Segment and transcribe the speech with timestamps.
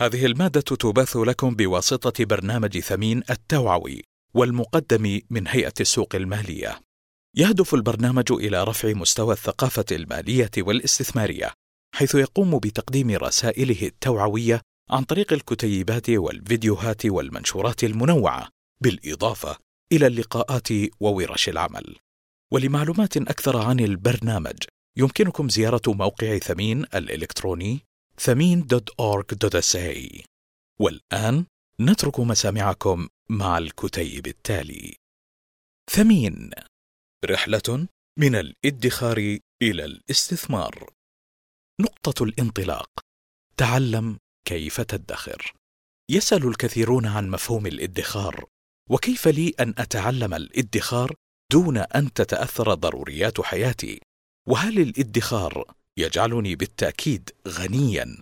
[0.00, 4.02] هذه المادة تبث لكم بواسطة برنامج ثمين التوعوي
[4.34, 6.80] والمقدم من هيئة السوق المالية.
[7.36, 11.52] يهدف البرنامج إلى رفع مستوى الثقافة المالية والاستثمارية،
[11.94, 18.48] حيث يقوم بتقديم رسائله التوعوية عن طريق الكتيبات والفيديوهات والمنشورات المنوعة،
[18.82, 19.56] بالإضافة
[19.92, 20.68] إلى اللقاءات
[21.00, 21.96] وورش العمل.
[22.52, 24.56] ولمعلومات أكثر عن البرنامج
[24.96, 27.87] يمكنكم زيارة موقع ثمين الإلكتروني
[28.20, 30.22] ثمين.org.sa
[30.80, 31.46] والآن
[31.80, 34.96] نترك مسامعكم مع الكتيب التالي.
[35.90, 36.50] ثمين.
[37.24, 40.92] رحلة من الإدخار إلى الاستثمار.
[41.80, 42.90] نقطة الانطلاق.
[43.56, 45.54] تعلم كيف تدخر.
[46.10, 48.44] يسأل الكثيرون عن مفهوم الإدخار
[48.90, 51.14] وكيف لي أن أتعلم الإدخار
[51.52, 54.00] دون أن تتأثر ضروريات حياتي؟
[54.48, 58.16] وهل الإدخار يجعلني بالتأكيد غنيا.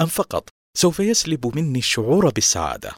[0.00, 2.94] أم فقط سوف يسلب مني الشعور بالسعادة؟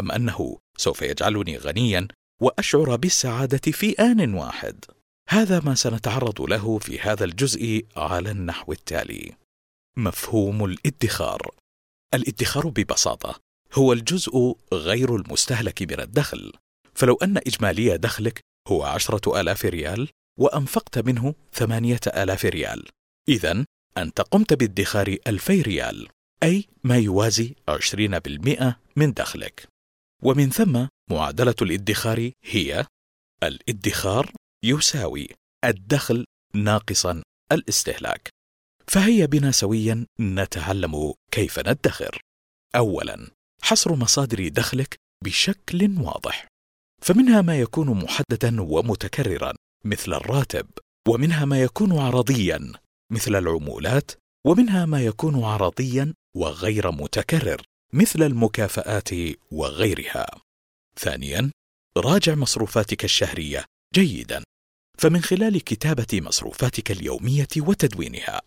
[0.00, 2.08] أم أنه سوف يجعلني غنيا
[2.42, 4.84] وأشعر بالسعادة في آن واحد؟
[5.28, 9.32] هذا ما سنتعرض له في هذا الجزء على النحو التالي.
[9.96, 11.54] مفهوم الادخار.
[12.14, 13.40] الادخار ببساطة
[13.72, 16.52] هو الجزء غير المستهلك من الدخل.
[16.94, 20.08] فلو أن إجمالي دخلك هو عشرة آلاف ريال
[20.38, 22.88] وأنفقت منه ثمانية آلاف ريال.
[23.28, 23.64] إذا
[23.98, 26.08] أنت قمت بادخار ألفي ريال
[26.42, 29.68] أي ما يوازي 20% من دخلك.
[30.22, 32.86] ومن ثم معادلة الادخار هي
[33.42, 34.32] الادخار
[34.64, 35.28] يساوي
[35.64, 38.28] الدخل ناقصا الاستهلاك.
[38.86, 42.20] فهيا بنا سويا نتعلم كيف ندخر.
[42.76, 43.30] اولا
[43.62, 46.46] حصر مصادر دخلك بشكل واضح.
[47.02, 49.52] فمنها ما يكون محددا ومتكررا
[49.84, 50.66] مثل الراتب.
[51.08, 52.72] ومنها ما يكون عرضيا.
[53.12, 54.10] مثل العمولات
[54.46, 59.10] ومنها ما يكون عرضيا وغير متكرر مثل المكافآت
[59.50, 60.26] وغيرها.
[60.98, 61.50] ثانيا،
[61.96, 64.42] راجع مصروفاتك الشهرية جيدا،
[64.98, 68.40] فمن خلال كتابة مصروفاتك اليومية وتدوينها،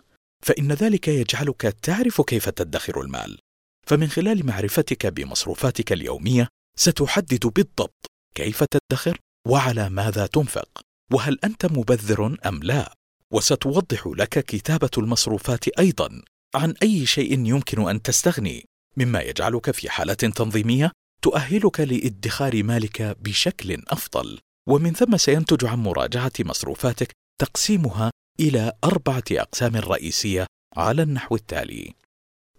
[0.44, 3.40] فإن ذلك يجعلك تعرف كيف تدخر المال.
[3.88, 8.06] فمن خلال معرفتك بمصروفاتك اليومية ستحدد بالضبط
[8.36, 10.82] كيف تدخر وعلى ماذا تنفق،
[11.14, 12.94] وهل أنت مبذر أم لا.
[13.36, 16.22] وستوضح لك كتابة المصروفات أيضا
[16.56, 18.66] عن أي شيء يمكن أن تستغني
[18.98, 20.92] مما يجعلك في حالة تنظيمية
[21.22, 24.40] تؤهلك لإدخار مالك بشكل أفضل.
[24.70, 30.46] ومن ثم سينتج عن مراجعة مصروفاتك تقسيمها إلى أربعة أقسام رئيسية
[30.78, 31.94] على النحو التالي.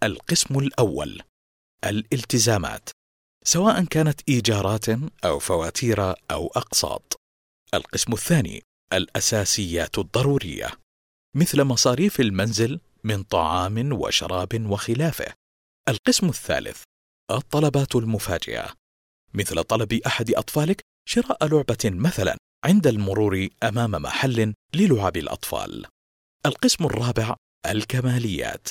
[0.03, 1.21] القسم الأول
[1.85, 2.89] الالتزامات
[3.45, 4.85] سواء كانت إيجارات
[5.25, 6.01] أو فواتير
[6.31, 7.15] أو أقساط.
[7.73, 10.67] القسم الثاني الأساسيات الضرورية
[11.35, 15.33] مثل مصاريف المنزل من طعام وشراب وخلافه.
[15.89, 16.83] القسم الثالث
[17.31, 18.73] الطلبات المفاجئة
[19.33, 25.85] مثل طلب أحد أطفالك شراء لعبة مثلا عند المرور أمام محل للعب الأطفال.
[26.45, 28.67] القسم الرابع الكماليات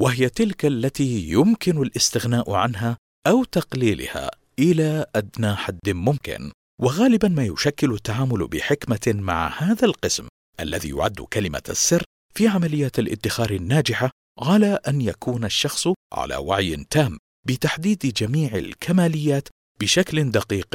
[0.00, 6.52] وهي تلك التي يمكن الاستغناء عنها أو تقليلها إلى أدنى حد ممكن.
[6.82, 10.28] وغالبا ما يشكل التعامل بحكمة مع هذا القسم
[10.60, 12.04] الذي يعد كلمة السر
[12.34, 19.48] في عمليه الادخار الناجحة على أن يكون الشخص على وعي تام بتحديد جميع الكماليات
[19.80, 20.66] بشكل دقيق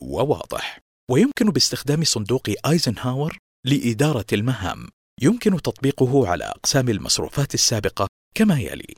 [0.00, 0.78] وواضح.
[1.10, 4.88] ويمكن باستخدام صندوق ايزنهاور لإدارة المهام.
[5.22, 8.94] يمكن تطبيقه على أقسام المصروفات السابقة كما يلي.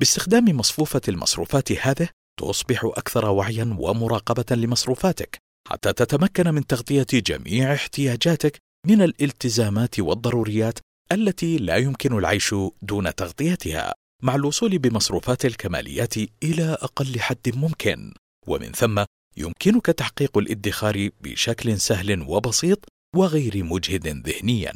[0.00, 2.08] باستخدام مصفوفة المصروفات هذه
[2.40, 5.47] تصبح أكثر وعيا ومراقبة لمصروفاتك.
[5.70, 10.78] حتى تتمكن من تغطية جميع احتياجاتك من الالتزامات والضروريات
[11.12, 18.14] التي لا يمكن العيش دون تغطيتها مع الوصول بمصروفات الكماليات إلى أقل حد ممكن.
[18.46, 19.04] ومن ثم
[19.36, 22.84] يمكنك تحقيق الادخار بشكل سهل وبسيط
[23.16, 24.74] وغير مجهد ذهنيا.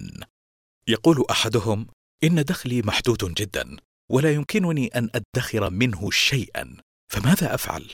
[0.88, 1.86] يقول أحدهم
[2.24, 3.76] إن دخلي محدود جدا
[4.10, 6.76] ولا يمكنني أن أدخر منه شيئا
[7.12, 7.90] فماذا أفعل؟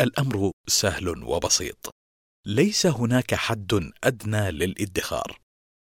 [0.00, 1.90] الأمر سهل وبسيط.
[2.46, 5.40] ليس هناك حد أدنى للإدخار.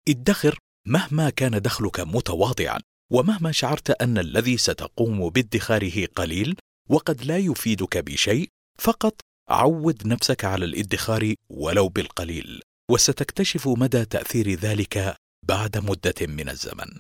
[0.10, 2.80] ادخر مهما كان دخلك متواضعا
[3.12, 6.56] ومهما شعرت أن الذي ستقوم بادخاره قليل
[6.90, 12.62] وقد لا يفيدك بشيء فقط عود نفسك على الإدخار ولو بالقليل
[12.92, 15.16] وستكتشف مدى تأثير ذلك
[15.48, 17.00] بعد مدة من الزمن.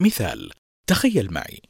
[0.00, 0.52] مثال
[0.86, 1.62] تخيل معي.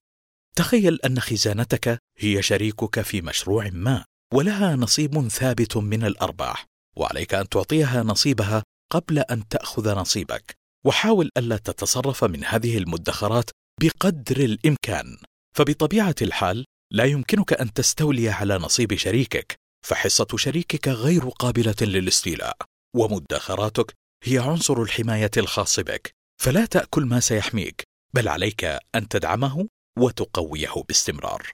[0.56, 6.74] تخيل أن خزانتك هي شريكك في مشروع ما ولها نصيب ثابت من الأرباح.
[6.96, 8.62] وعليك أن تعطيها نصيبها
[8.93, 10.55] قبل أن تأخذ نصيبك.
[10.87, 13.50] وحاول ألا تتصرف من هذه المدخرات
[13.81, 15.17] بقدر الإمكان.
[15.56, 19.56] فبطبيعة الحال لا يمكنك أن تستولي على نصيب شريكك
[19.87, 22.56] فحصة شريكك غير قابلة للاستيلاء.
[22.96, 23.93] ومدخراتك
[24.25, 26.11] هي عنصر الحماية الخاص بك
[26.43, 27.82] فلا تأكل ما سيحميك
[28.14, 28.64] بل عليك
[28.94, 29.69] أن تدعمه
[29.99, 31.52] وتقويه باستمرار.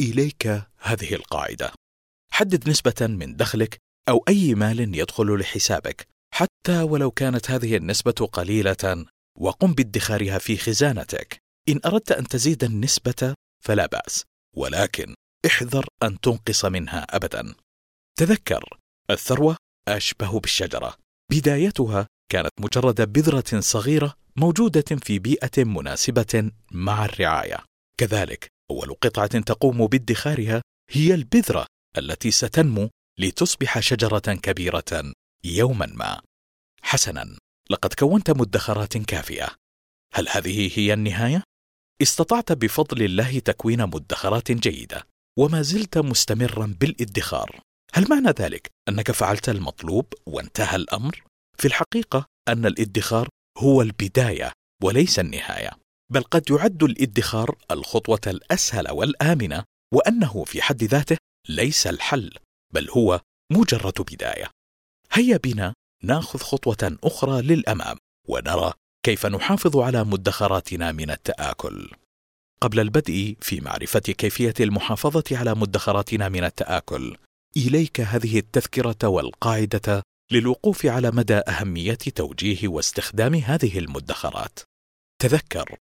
[0.00, 0.46] إليك
[0.78, 1.72] هذه القاعدة.
[2.32, 3.78] حدد نسبة من دخلك
[4.08, 9.06] أو أي مال يدخل لحسابك حتى ولو كانت هذه النسبة قليلة
[9.38, 11.38] وقم بادخارها في خزانتك.
[11.68, 13.34] إن أردت أن تزيد النسبة
[13.64, 14.24] فلا بأس.
[14.56, 15.14] ولكن
[15.46, 17.54] احذر أن تنقص منها ابدا.
[18.18, 18.78] تذكر
[19.10, 19.56] الثروة
[19.88, 20.94] أشبه بالشجرة.
[21.30, 27.64] بدايتها كانت مجرد بذرة صغيرة موجودة في بيئة مناسبة مع الرعاية.
[27.98, 31.66] كذلك أول قطعة تقوم بادخارها هي البذرة
[31.98, 35.12] التي ستنمو لتصبح شجرة كبيرة
[35.44, 36.20] يوما ما.
[36.82, 37.36] حسنا
[37.70, 39.48] لقد كونت مدخرات كافية.
[40.14, 41.42] هل هذه هي النهاية؟
[42.02, 45.06] استطعت بفضل الله تكوين مدخرات جيدة
[45.38, 47.60] وما زلت مستمرا بالادخار.
[47.94, 51.24] هل معنى ذلك أنك فعلت المطلوب وانتهى الأمر؟
[51.58, 55.70] في الحقيقة أن الادخار هو البداية وليس النهاية
[56.12, 61.16] بل قد يعد الادخار الخطوة الأسهل والآمنة وأنه في حد ذاته
[61.48, 62.30] ليس الحل.
[62.72, 63.20] بل هو
[63.52, 64.50] مجرد بداية.
[65.12, 67.96] هيا بنا ناخذ خطوة أخرى للأمام
[68.28, 68.72] ونرى
[69.06, 71.90] كيف نحافظ على مدخراتنا من التآكل.
[72.60, 77.16] قبل البدء في معرفة كيفية المحافظة على مدخراتنا من التآكل
[77.56, 80.02] إليك هذه التذكرة والقاعدة
[80.32, 84.58] للوقوف على مدى أهمية توجيه واستخدام هذه المدخرات.
[85.22, 85.76] تذكر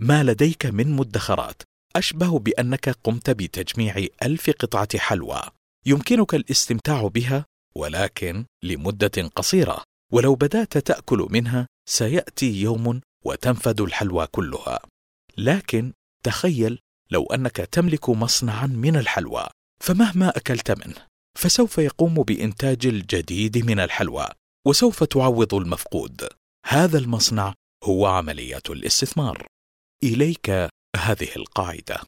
[0.00, 1.62] ما لديك من مدخرات
[1.96, 5.42] أشبه بأنك قمت بتجميع ألف قطعة حلوى.
[5.86, 9.82] يمكنك الاستمتاع بها ولكن لمدة قصيرة.
[10.12, 14.80] ولو بدأت تأكل منها سيأتي يوم وتنفد الحلوى كلها.
[15.38, 15.92] لكن
[16.24, 16.78] تخيل
[17.10, 19.46] لو أنك تملك مصنعا من الحلوى
[19.82, 21.06] فمهما أكلت منه
[21.38, 24.28] فسوف يقوم بإنتاج الجديد من الحلوى
[24.66, 26.28] وسوف تعوض المفقود.
[26.66, 27.54] هذا المصنع
[27.84, 29.46] هو عمليه الاستثمار.
[30.04, 30.50] إليك
[30.96, 32.00] هذه القاعدة.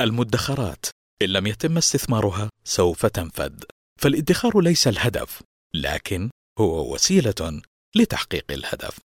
[0.00, 0.86] المدخرات.
[1.22, 3.64] إن لم يتم استثمارها سوف تنفد.
[4.00, 5.42] فالادخار ليس الهدف
[5.74, 7.62] لكن هو وسيلة
[7.96, 8.98] لتحقيق الهدف.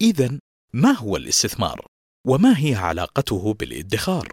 [0.00, 0.38] اذا
[0.72, 1.86] ما هو الاستثمار؟
[2.26, 4.32] وما هي علاقته بالادخار؟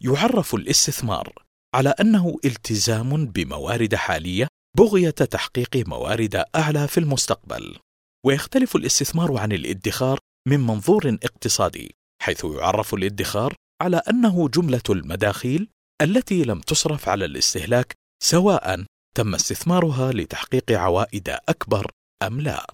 [0.00, 1.32] يعرف الاستثمار
[1.74, 7.78] على أنه التزام بموارد حالية بغية تحقيق موارد أعلى في المستقبل.
[8.26, 10.18] ويختلف الاستثمار عن الادخار
[10.48, 15.68] من منظور اقتصادي حيث يعرف الادخار على أنه جملة المداخيل
[16.02, 18.84] التي لم تصرف على الاستهلاك سواء
[19.16, 21.90] تم استثمارها لتحقيق عوائد أكبر
[22.22, 22.66] أم لا.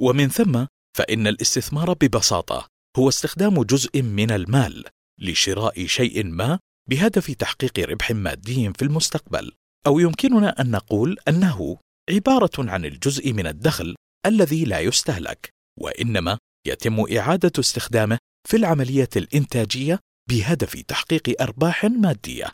[0.00, 0.66] ومن ثم
[0.96, 2.66] فإن الاستثمار ببساطة
[2.98, 4.84] هو استخدام جزء من المال
[5.20, 6.58] لشراء شيء ما
[6.90, 9.52] بهدف تحقيق ربح مادي في المستقبل.
[9.86, 11.78] أو يمكننا أن نقول أنه
[12.10, 13.94] عبارة عن الجزء من الدخل
[14.26, 15.50] الذي لا يستهلك
[15.80, 18.18] وإنما يتم إعادة استخدامه
[18.48, 22.46] في العملية الإنتاجية بهدف تحقيق أرباح مادية.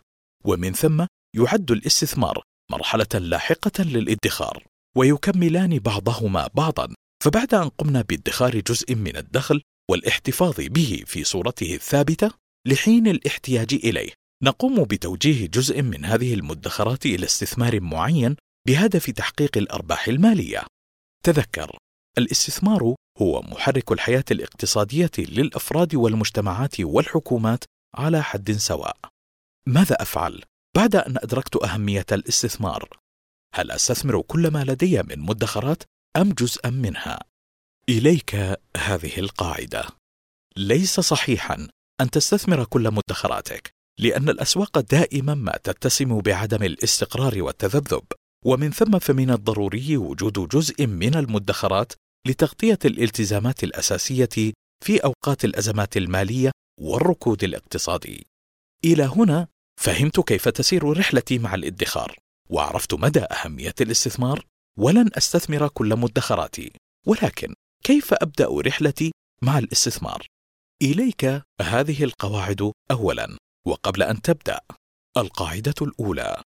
[0.45, 2.41] ومن ثم يعد الاستثمار
[2.71, 4.63] مرحلة لاحقة للادخار
[4.95, 6.95] ويكملان بعضهما بعضا.
[7.23, 12.31] فبعد أن قمنا بادخار جزء من الدخل والاحتفاظ به في صورته الثابتة
[12.67, 14.11] لحين الاحتياج إليه
[14.43, 18.35] نقوم بتوجيه جزء من هذه المدخرات إلى استثمار معين
[18.67, 20.63] بهدف تحقيق الأرباح المالية.
[21.23, 21.77] تذكر
[22.17, 27.63] الاستثمار هو محرك الحياة الاقتصادية للأفراد والمجتمعات والحكومات
[27.95, 28.97] على حد سواء.
[29.67, 30.43] ماذا أفعل
[30.75, 32.99] بعد أن أدركت أهمية الاستثمار؟
[33.55, 35.83] هل أستثمر كل ما لدي من مدخرات
[36.17, 37.19] أم جزءا منها؟
[37.89, 38.35] إليك
[38.77, 39.83] هذه القاعدة.
[40.57, 41.67] ليس صحيحا
[42.01, 48.03] أن تستثمر كل مدخراتك لأن الأسواق دائما ما تتسم بعدم الاستقرار والتذبذب.
[48.45, 51.93] ومن ثم فمن الضروري وجود جزء من المدخرات
[52.27, 58.27] لتغطية الالتزامات الأساسية في أوقات الأزمات المالية والركود الاقتصادي.
[58.85, 59.47] إلى هنا
[59.79, 62.15] فهمت كيف تسير رحلتي مع الادخار
[62.49, 64.45] وعرفت مدى أهمية الاستثمار
[64.79, 66.71] ولن أستثمر كل مدخراتي.
[67.07, 69.11] ولكن كيف أبدأ رحلتي
[69.41, 70.27] مع الاستثمار؟
[70.81, 71.41] إليك.
[71.61, 74.59] هذه القواعد اولا وقبل أن تبدأ.
[75.17, 76.41] القاعدة الأولى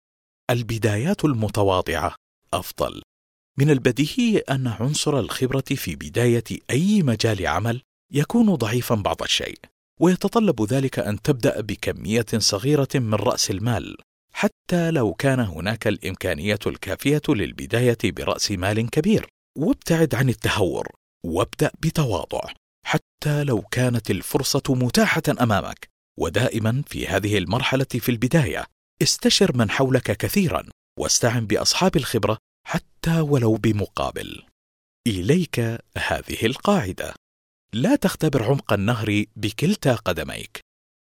[0.49, 2.15] البدايات المتواضعة
[2.53, 3.01] أفضل.
[3.57, 9.72] من البديهي أن عنصر الخبرة في بداية أي مجال عمل يكون ضعيفا بعض الشيء.
[9.99, 13.97] ويتطلب ذلك أن تبدأ بكمية صغيرة من رأس المال
[14.33, 19.27] حتى لو كان هناك الإمكانية الكافية للبداية برأس مال كبير.
[19.57, 20.87] وابتعد عن التهور
[21.25, 22.41] وابدأ بتواضع
[22.85, 25.87] حتى لو كانت الفرصة متاحة أمامك.
[26.19, 28.65] ودائما في هذه المرحلة في البداية
[29.01, 30.63] استشر من حولك كثيرا
[30.99, 34.43] واستعن بأصحاب الخبرة حتى ولو بمقابل.
[35.07, 35.59] إليك
[35.97, 37.13] هذه القاعدة.
[37.73, 40.59] لا تختبر عمق النهر بكلتا قدميك.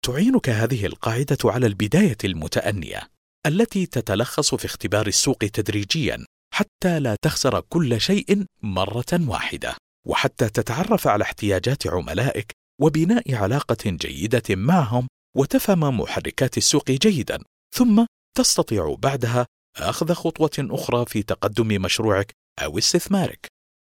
[0.05, 3.11] تعينك هذه القاعدة على البداية المتأنية
[3.47, 9.77] التي تتلخص في اختبار السوق تدريجيا حتى لا تخسر كل شيء مرة واحدة
[10.07, 17.39] وحتى تتعرف على احتياجات عملائك وبناء علاقة جيدة معهم وتفهم محركات السوق جيدا
[17.75, 18.05] ثم
[18.37, 23.47] تستطيع بعدها أخذ خطوة أخرى في تقدم مشروعك أو استثمارك.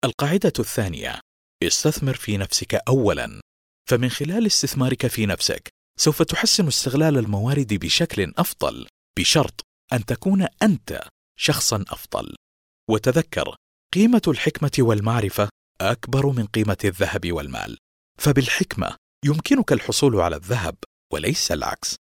[0.05, 1.21] القاعدة الثانية
[1.67, 3.41] استثمر في نفسك اولا.
[3.91, 5.69] فمن خلال استثمارك في نفسك
[5.99, 8.87] سوف تحسن استغلال الموارد بشكل أفضل
[9.19, 9.61] بشرط
[9.93, 12.35] أن تكون أنت شخصا أفضل.
[12.91, 13.57] وتذكر
[13.95, 15.49] قيمة الحكمة والمعرفة
[15.81, 17.79] أكبر من قيمة الذهب والمال.
[18.19, 20.77] فبالحكمة يمكنك الحصول على الذهب
[21.13, 21.97] وليس العكس.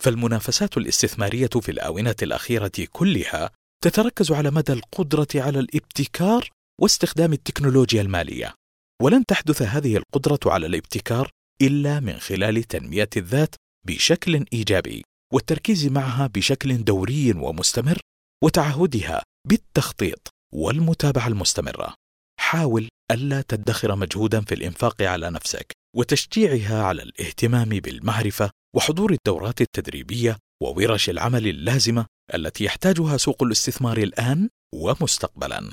[0.00, 3.50] فالمنافسات الاستثمارية في الآونة الأخيرة كلها
[3.84, 6.48] تتركز على مدى القدرة على الابتكار
[6.80, 8.54] واستخدام التكنولوجيا المالية.
[9.02, 11.30] ولن تحدث هذه القدرة على الابتكار
[11.62, 13.54] إلا من خلال تنمية الذات
[13.86, 17.98] بشكل إيجابي والتركيز معها بشكل دوري ومستمر
[18.44, 21.94] وتعهدها بالتخطيط والمتابعة المستمرة.
[22.40, 30.38] حاول ألا تدخر مجهودا في الإنفاق على نفسك وتشجيعها على الاهتمام بالمعرفة وحضور الدورات التدريبية
[30.62, 35.72] وورش العمل اللازمة التي يحتاجها سوق الاستثمار الآن ومستقبلا.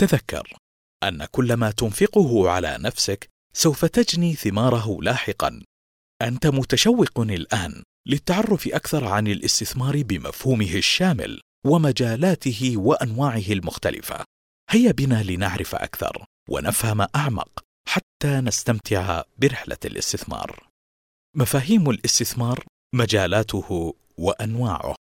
[0.00, 0.65] تذكر
[1.04, 5.62] أن كل ما تنفقه على نفسك سوف تجني ثماره لاحقا.
[6.22, 14.24] أنت متشوق الآن للتعرف أكثر عن الاستثمار بمفهومه الشامل ومجالاته وأنواعه المختلفة.
[14.70, 20.68] هيا بنا لنعرف أكثر ونفهم أعمق حتى نستمتع برحلة الاستثمار.
[21.36, 24.94] مفاهيم الاستثمار مجالاته وأنواعه.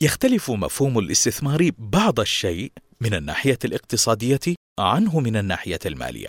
[0.00, 6.28] يختلف مفهوم الاستثمار بعض الشيء من الناحية الاقتصادية عنه من الناحية المالية.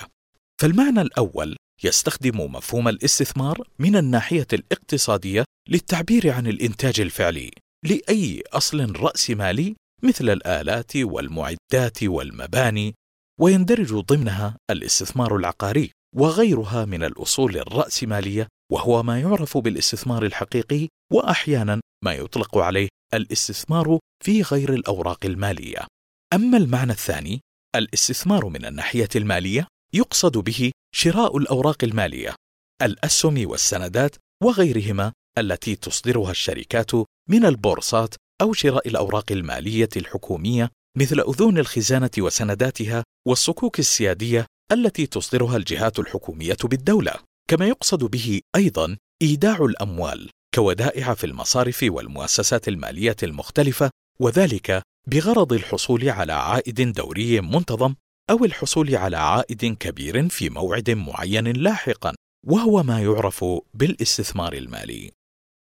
[0.62, 7.52] فالمعنى الأول يستخدم مفهوم الاستثمار من الناحية الاقتصادية للتعبير عن الإنتاج الفعلي
[7.86, 12.94] لأي أصل راسمالي مثل الآلات والمعدات والمباني
[13.40, 22.14] ويندرج ضمنها الاستثمار العقاري وغيرها من الأصول الرأسمالية وهو ما يعرف بالاستثمار الحقيقي واحيانا ما
[22.14, 25.88] يطلق عليه الاستثمار في غير الأوراق المالية.
[26.34, 27.42] أما المعنى الثاني
[27.76, 32.36] الاستثمار من الناحية المالية يقصد به شراء الأوراق المالية
[32.82, 36.92] الأسهم والسندات وغيرهما التي تصدرها الشركات
[37.30, 45.58] من البورصات أو شراء الأوراق المالية الحكومية مثل أذون الخزانة وسنداتها والصكوك السيادية التي تصدرها
[45.58, 47.14] الجهات الحكومية بالدولة.
[47.50, 56.10] كما يقصد به أيضا إيداع الأموال كودائع في المصارف والمؤسسات المالية المختلفة وذلك بغرض الحصول
[56.10, 57.96] على عائد دوري منتظم
[58.30, 62.16] أو الحصول على عائد كبير في موعد معين لاحقا
[62.48, 65.12] وهو ما يعرف بالاستثمار المالي.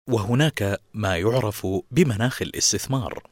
[0.09, 3.23] وهناك ما يعرف بمناخ الاستثمار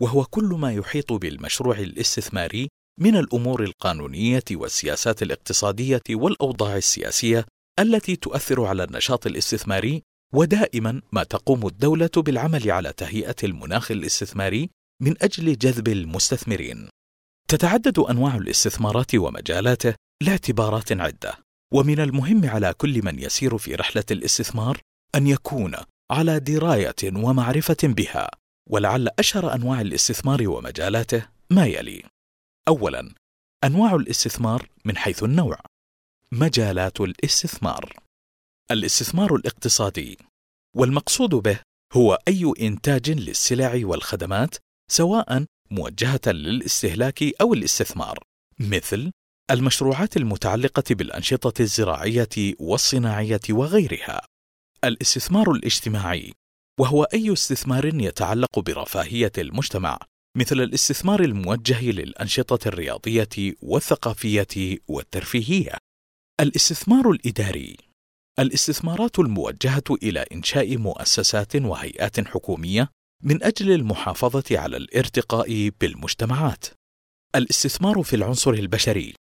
[0.00, 2.68] وهو كل ما يحيط بالمشروع الاستثماري
[3.00, 7.46] من الأمور القانونية والسياسات الاقتصادية والأوضاع السياسية
[7.80, 10.02] التي تؤثر على النشاط الاستثماري
[10.34, 14.70] ودائما ما تقوم الدولة بالعمل على تهيئة المناخ الاستثماري
[15.02, 16.88] من أجل جذب المستثمرين.
[17.48, 21.38] تتعدد أنواع الاستثمارات ومجالاته لاعتبارات عدة
[21.72, 24.80] ومن المهم على كل من يسير في رحلة الاستثمار
[25.14, 25.74] أن يكون
[26.10, 28.30] على دراية ومعرفة بها
[28.70, 32.02] ولعل أشهر أنواع الاستثمار ومجالاته ما يلي.
[32.68, 33.14] اولا
[33.64, 35.58] أنواع الاستثمار من حيث النوع.
[36.32, 37.96] مجالات الاستثمار.
[38.70, 40.18] الاستثمار الاقتصادي
[40.76, 41.60] والمقصود به
[41.92, 44.54] هو أي إنتاج للسلع والخدمات
[44.90, 48.18] سواء موجهة للاستهلاك أو الاستثمار
[48.60, 49.10] مثل
[49.50, 54.26] المشروعات المتعلقة بالأنشطة الزراعية والصناعية وغيرها.
[54.84, 56.32] الاستثمار الاجتماعي
[56.80, 59.98] وهو أي استثمار يتعلق برفاهية المجتمع
[60.36, 65.78] مثل الاستثمار الموجه للأنشطة الرياضية والثقافية والترفيهية.
[66.40, 67.76] الاستثمار الإداري
[68.38, 72.88] الاستثمارات الموجهة إلى إنشاء مؤسسات وهيئات حكومية
[73.22, 76.66] من أجل المحافظة على الارتقاء بالمجتمعات.
[77.36, 79.14] الاستثمار في العنصر البشري.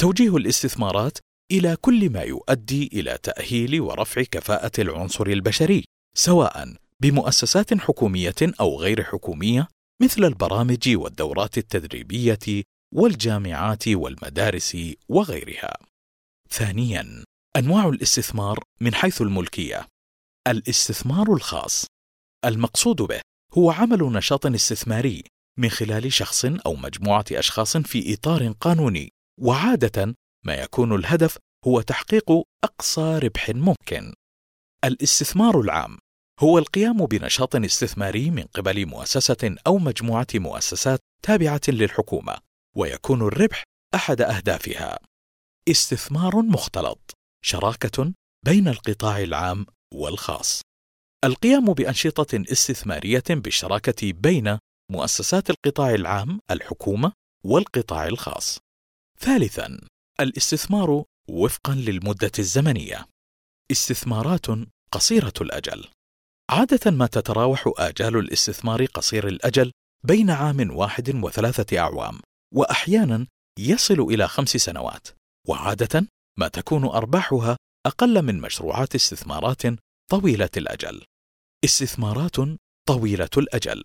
[0.00, 1.18] توجيه الاستثمارات
[1.50, 5.84] إلى كل ما يؤدي إلى تأهيل ورفع كفاءة العنصر البشري
[6.16, 9.68] سواء بمؤسسات حكومية أو غير حكومية
[10.02, 14.76] مثل البرامج والدورات التدريبية والجامعات والمدارس
[15.08, 15.76] وغيرها.
[16.50, 17.24] ثانيا
[17.56, 19.86] أنواع الاستثمار من حيث الملكية.
[20.48, 21.86] الاستثمار الخاص.
[22.44, 23.20] المقصود به
[23.58, 25.24] هو عمل نشاط استثماري
[25.58, 30.14] من خلال شخص أو مجموعة أشخاص في إطار قانوني وعادة
[30.44, 32.30] ما يكون الهدف هو تحقيق
[32.64, 34.14] أقصى ربح ممكن.
[34.84, 35.98] الاستثمار العام
[36.40, 42.36] هو القيام بنشاط استثماري من قبل مؤسسة أو مجموعة مؤسسات تابعة للحكومة،
[42.76, 43.62] ويكون الربح
[43.94, 44.98] أحد أهدافها.
[45.68, 47.14] استثمار مختلط
[47.44, 48.12] شراكة
[48.44, 50.62] بين القطاع العام والخاص.
[51.24, 54.58] القيام بأنشطة استثمارية بالشراكة بين
[54.92, 57.12] مؤسسات القطاع العام الحكومة
[57.44, 58.58] والقطاع الخاص.
[59.18, 59.80] ثالثاً،
[60.20, 63.06] الاستثمار وفقاً للمدة الزمنية.
[63.70, 64.46] استثمارات
[64.92, 65.88] قصيرة الأجل.
[66.50, 69.72] عادة ما تتراوح آجال الاستثمار قصير الأجل
[70.04, 72.20] بين عام واحد وثلاثة أعوام،
[72.54, 73.26] وأحياناً
[73.58, 75.08] يصل إلى خمس سنوات،
[75.48, 76.06] وعادة
[76.38, 79.62] ما تكون أرباحها أقل من مشروعات استثمارات
[80.10, 81.04] طويلة الأجل.
[81.64, 82.36] استثمارات
[82.88, 83.82] طويلة الأجل.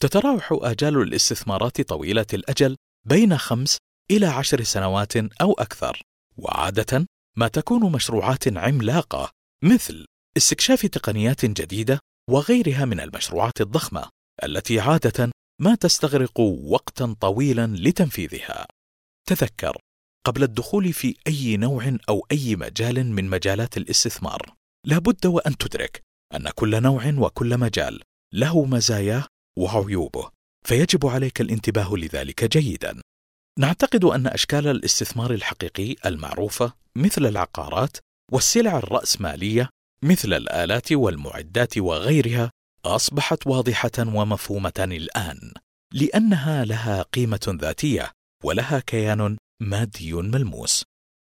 [0.00, 3.78] تتراوح آجال الاستثمارات طويلة الأجل بين خمس
[4.10, 6.02] إلى عشر سنوات أو أكثر.
[6.36, 9.30] وعادة ما تكون مشروعات عملاقة
[9.64, 12.00] مثل استكشاف تقنيات جديدة
[12.30, 14.08] وغيرها من المشروعات الضخمة
[14.44, 18.66] التي عادة ما تستغرق وقتا طويلا لتنفيذها.
[19.28, 19.76] تذكر
[20.26, 26.02] قبل الدخول في أي نوع أو أي مجال من مجالات الاستثمار لابد وأن تدرك
[26.34, 28.02] أن كل نوع وكل مجال
[28.34, 29.26] له مزاياه
[29.58, 30.30] وعيوبه
[30.66, 33.00] فيجب عليك الانتباه لذلك جيدا.
[33.58, 37.96] نعتقد أن أشكال الاستثمار الحقيقي المعروفة مثل العقارات
[38.32, 39.70] والسلع الرأسمالية
[40.02, 42.50] مثل الآلات والمعدات وغيرها
[42.84, 45.52] أصبحت واضحة ومفهومة الآن
[45.92, 48.12] لأنها لها قيمة ذاتية
[48.44, 50.84] ولها كيان مادي ملموس.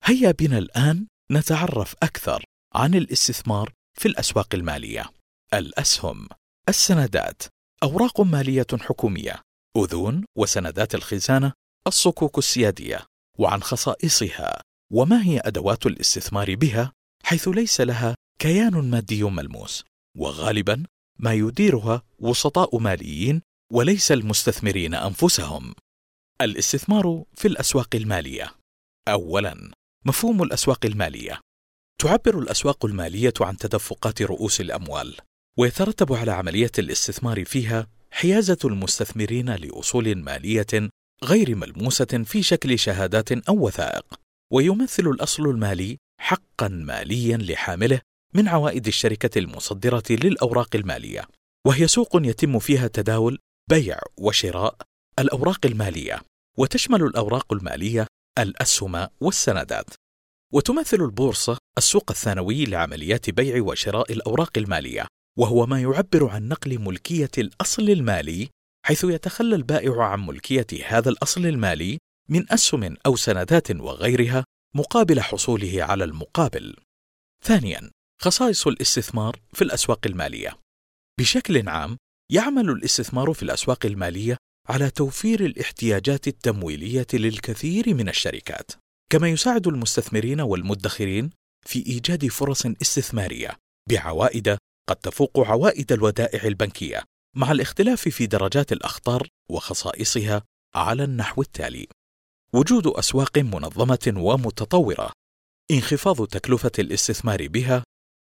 [0.04, 2.46] هيا بنا الآن نتعرف أكثر
[2.76, 5.06] عن الاستثمار في الأسواق المالية.
[5.54, 6.28] الأسهم
[6.70, 7.44] السندات
[7.84, 9.42] أوراق مالية حكومية
[9.78, 11.54] أذون وسندات الخزانة
[11.88, 13.06] الصكوك السيادية
[13.40, 14.62] وعن خصائصها
[14.94, 16.92] وما هي أدوات الاستثمار بها
[17.24, 19.84] حيث ليس لها كيان مادي ملموس
[20.18, 20.84] وغالبا
[21.20, 23.42] ما يديرها وسطاء ماليين
[23.74, 25.74] وليس المستثمرين أنفسهم.
[26.42, 28.52] الاستثمار في الأسواق المالية
[29.08, 29.72] أولا
[30.06, 31.42] مفهوم الأسواق المالية.
[32.02, 35.18] تعبر الأسواق المالية عن تدفقات رؤوس الأموال
[35.58, 40.90] ويترتب على عملية الاستثمار فيها حيازة المستثمرين لأصول مالية
[41.24, 44.06] غير ملموسة في شكل شهادات أو وثائق،
[44.54, 48.02] ويمثل الأصل المالي حقا ماليا لحامله
[48.34, 51.28] من عوائد الشركة المصدرة للأوراق المالية،
[51.68, 54.76] وهي سوق يتم فيها تداول بيع وشراء
[55.20, 56.22] الأوراق المالية،
[56.58, 58.08] وتشمل الأوراق المالية
[58.40, 59.90] الأسهم والسندات.
[60.54, 65.08] وتمثل البورصة السوق الثانوي لعمليات بيع وشراء الأوراق المالية،
[65.38, 68.50] وهو ما يعبر عن نقل ملكية الأصل المالي
[68.86, 71.98] حيث يتخلى البائع عن ملكية هذا الأصل المالي
[72.30, 76.76] من أسهم أو سندات وغيرها مقابل حصوله على المقابل.
[77.46, 80.58] ثانيا، خصائص الاستثمار في الأسواق المالية.
[81.20, 81.98] بشكل عام،
[82.32, 84.38] يعمل الاستثمار في الأسواق المالية
[84.70, 88.72] على توفير الاحتياجات التمويلية للكثير من الشركات،
[89.12, 91.30] كما يساعد المستثمرين والمدخرين
[91.66, 93.58] في إيجاد فرص استثمارية
[93.90, 94.58] بعوائد
[94.90, 97.04] قد تفوق عوائد الودائع البنكية
[97.36, 100.44] مع الاختلاف في درجات الأخطار وخصائصها
[100.76, 101.88] على النحو التالي.
[102.54, 105.12] وجود أسواق منظمة ومتطورة
[105.72, 107.84] انخفاض تكلفة الاستثمار بها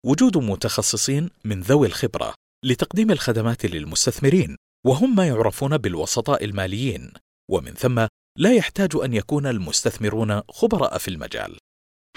[0.05, 2.33] وجود متخصصين من ذوي الخبرة
[2.65, 7.11] لتقديم الخدمات للمستثمرين وهم ما يعرفون بالوسطاء الماليين
[7.51, 8.07] ومن ثم
[8.37, 11.57] لا يحتاج أن يكون المستثمرون خبراء في المجال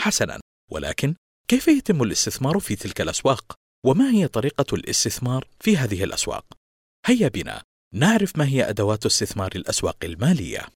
[0.01, 1.15] حسنا ولكن
[1.49, 3.55] كيف يتم الاستثمار في تلك الأسواق
[3.87, 6.45] وما هي طريقة الاستثمار في هذه الأسواق؟
[7.07, 7.63] هيا بنا
[7.95, 10.67] نعرف ما هي أدوات استثمار الأسواق المالية.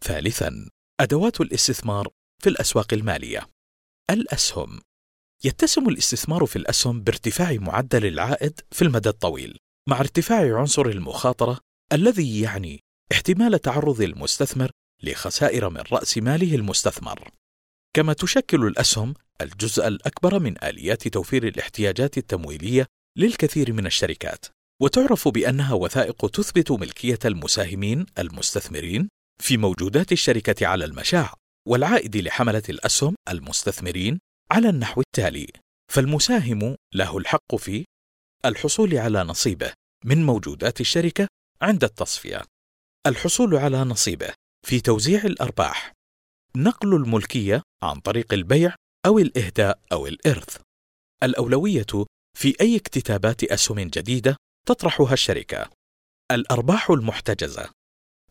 [0.00, 0.68] ثالثاً،
[1.00, 2.08] أدوات الاستثمار
[2.42, 3.48] في الأسواق المالية.
[4.10, 4.80] الأسهم
[5.44, 11.58] يتسم الاستثمار في الأسهم بارتفاع معدل العائد في المدى الطويل، مع ارتفاع عنصر المخاطرة
[11.92, 14.70] الذي يعني احتمال تعرض المستثمر
[15.02, 17.30] لخسائر من رأس ماله المستثمر.
[17.96, 22.86] كما تشكل الأسهم الجزء الأكبر من آليات توفير الاحتياجات التمويلية
[23.18, 24.46] للكثير من الشركات،
[24.82, 29.08] وتعرف بأنها وثائق تثبت ملكية المساهمين المستثمرين
[29.42, 31.34] في موجودات الشركة على المشاع،
[31.68, 34.18] والعائد لحملة الأسهم المستثمرين
[34.50, 35.48] على النحو التالي:
[35.92, 37.84] فالمساهم له الحق في
[38.44, 39.72] الحصول على نصيبه
[40.04, 41.26] من موجودات الشركة
[41.62, 42.42] عند التصفية،
[43.06, 44.34] الحصول على نصيبه
[44.66, 45.92] في توزيع الأرباح،
[46.56, 48.74] نقل الملكية عن طريق البيع
[49.06, 50.60] أو الإهداء أو الإرث.
[51.22, 51.86] الأولوية
[52.38, 54.36] في أي اكتتابات أسهم جديدة
[54.66, 55.70] تطرحها الشركة.
[56.32, 57.70] الأرباح المحتجزة.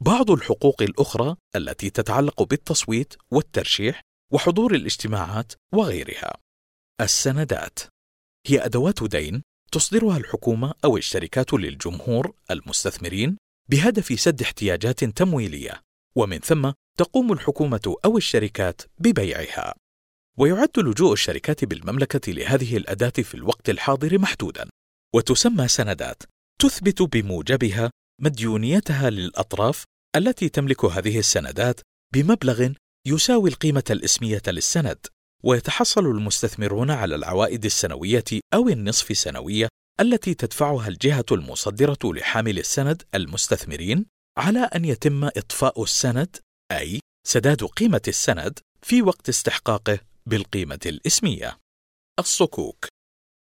[0.02, 6.34] بعض الحقوق الأخرى التي تتعلق بالتصويت والترشيح وحضور الاجتماعات وغيرها.
[7.02, 7.80] السندات.
[8.48, 13.38] هي أدوات دين تصدرها الحكومة أو الشركات للجمهور المستثمرين
[13.70, 15.82] بهدف سد احتياجات تمويلية.
[16.16, 19.74] ومن ثم تقوم الحكومة أو الشركات ببيعها.
[20.38, 24.70] ويعد لجوء الشركات بالمملكة لهذه الأداة في الوقت الحاضر محدودا.
[25.16, 26.24] وتسمى سندات.
[26.62, 29.84] تثبت بموجبها مديونيتها للأطراف
[30.16, 31.80] التي تملك هذه السندات
[32.14, 32.70] بمبلغ
[33.08, 34.98] يساوي القيمة الإسمية للسند.
[35.44, 38.24] ويتحصل المستثمرون على العوائد السنوية
[38.54, 39.68] أو النصف سنوية
[40.00, 44.06] التي تدفعها الجهة المصدرة لحامل السند المستثمرين
[44.38, 46.38] على أن يتم إطفاء السند
[46.72, 51.58] أي سداد قيمة السند في وقت استحقاقه بالقيمة الإسمية.
[52.20, 52.88] الصكوك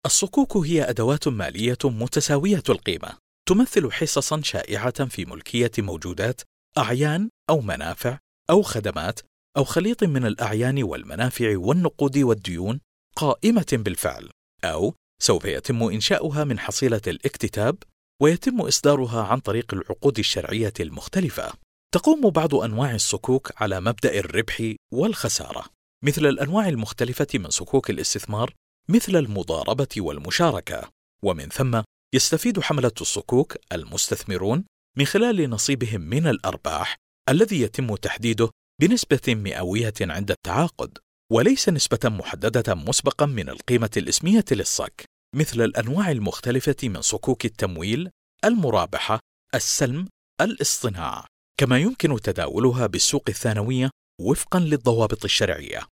[0.06, 6.40] الصكوك هي أدوات مالية متساوية القيمة تمثل حصصا شائعة في ملكية موجودات
[6.78, 8.18] أعيان أو منافع
[8.50, 9.20] أو خدمات
[9.56, 12.80] أو خليط من الأعيان والمنافع والنقود والديون
[13.16, 14.30] قائمة بالفعل
[14.64, 17.76] أو سوف يتم إنشاؤها من حصيلة الاكتتاب
[18.22, 21.52] ويتم إصدارها عن طريق العقود الشرعية المختلفة.
[21.94, 25.64] تقوم بعض أنواع الصكوك على مبدأ الربح والخسارة،
[26.04, 28.54] مثل الأنواع المختلفة من صكوك الاستثمار
[28.88, 30.90] مثل المضاربة والمشاركة،
[31.24, 31.82] ومن ثم
[32.14, 34.64] يستفيد حملة الصكوك المستثمرون
[34.98, 36.96] من خلال نصيبهم من الأرباح
[37.28, 40.98] الذي يتم تحديده بنسبة مئوية عند التعاقد،
[41.32, 48.10] وليس نسبة محددة مسبقا من القيمة الإسمية للصك، مثل الأنواع المختلفة من صكوك التمويل،
[48.44, 49.20] المرابحة،
[49.54, 50.08] السلم،
[50.40, 51.26] الاصطناع،
[51.60, 53.90] كما يمكن تداولها بالسوق الثانوية
[54.20, 55.86] وفقا للضوابط الشرعية.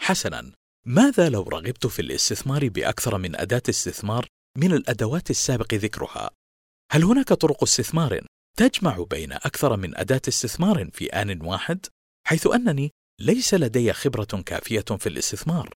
[0.00, 0.52] حسنا،
[0.86, 4.26] ماذا لو رغبت في الاستثمار بأكثر من أداة استثمار
[4.58, 6.30] من الأدوات السابق ذكرها؟
[6.92, 8.26] هل هناك طرق استثمار
[8.58, 11.86] تجمع بين أكثر من أداة استثمار في آن واحد؟
[12.26, 15.72] حيث أنني ليس لدي خبرة كافية في الاستثمار.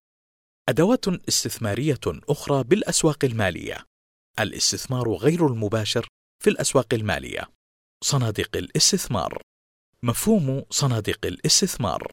[0.71, 3.85] أدوات استثمارية أخرى بالأسواق المالية.
[4.39, 6.07] الاستثمار غير المباشر
[6.43, 7.49] في الأسواق المالية.
[8.03, 9.41] صناديق الاستثمار.
[10.03, 12.11] مفهوم صناديق الاستثمار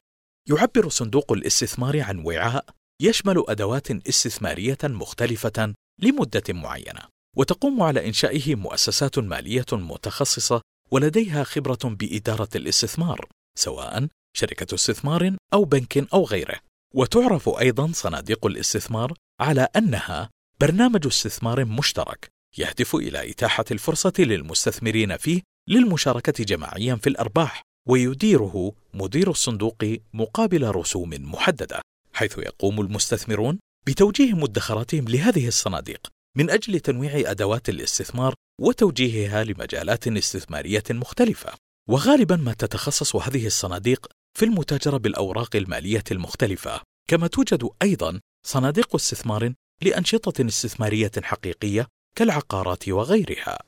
[0.49, 2.65] يعبر صندوق الاستثمار عن وعاء
[3.01, 7.01] يشمل أدوات استثمارية مختلفة لمدة معينة،
[7.37, 13.27] وتقوم على إنشائه مؤسسات مالية متخصصة ولديها خبرة بإدارة الاستثمار،
[13.59, 20.29] سواء شركة استثمار أو بنك أو غيره وتعرف أيضا صناديق الاستثمار على أنها
[20.61, 29.29] برنامج استثمار مشترك يهدف إلى إتاحة الفرصة للمستثمرين فيه للمشاركة جماعيا في الأرباح ويديره مدير
[29.29, 31.81] الصندوق مقابل رسوم محددة
[32.13, 40.83] حيث يقوم المستثمرون بتوجيه مدخراتهم لهذه الصناديق من أجل تنويع أدوات الاستثمار وتوجيهها لمجالات استثمارية
[40.89, 41.53] مختلفة.
[41.89, 49.53] وغالبا ما تتخصص هذه الصناديق في المتاجرة بالأوراق المالية المختلفة، كما توجد أيضا صناديق استثمار
[49.81, 53.59] لأنشطة استثمارية حقيقية كالعقارات وغيرها.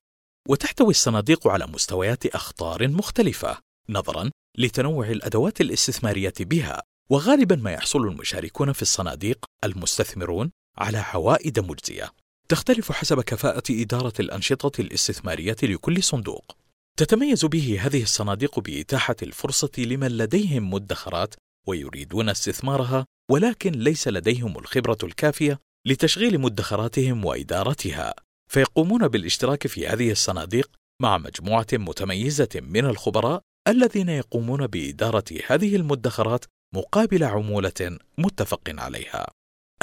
[0.47, 3.57] وتحتوي الصناديق على مستويات أخطار مختلفة
[3.89, 12.11] نظرا لتنوع الأدوات الاستثمارية بها، وغالبا ما يحصل المشاركون في الصناديق المستثمرون على عوائد مجزية.
[12.49, 16.57] تختلف حسب كفاءة إدارة الأنشطة الاستثمارية لكل صندوق.
[16.97, 21.35] تتميز به هذه الصناديق بإتاحة الفرصة لمن لديهم مدخرات
[21.67, 28.13] ويريدون استثمارها ولكن ليس لديهم الخبرة الكافية لتشغيل مدخراتهم وإدارتها،
[28.51, 30.69] فيقومون بالاشتراك في هذه الصناديق
[31.01, 39.27] مع مجموعة متميزة من الخبراء الذين يقومون بإدارة هذه المدخرات مقابل عمولة متفق عليها.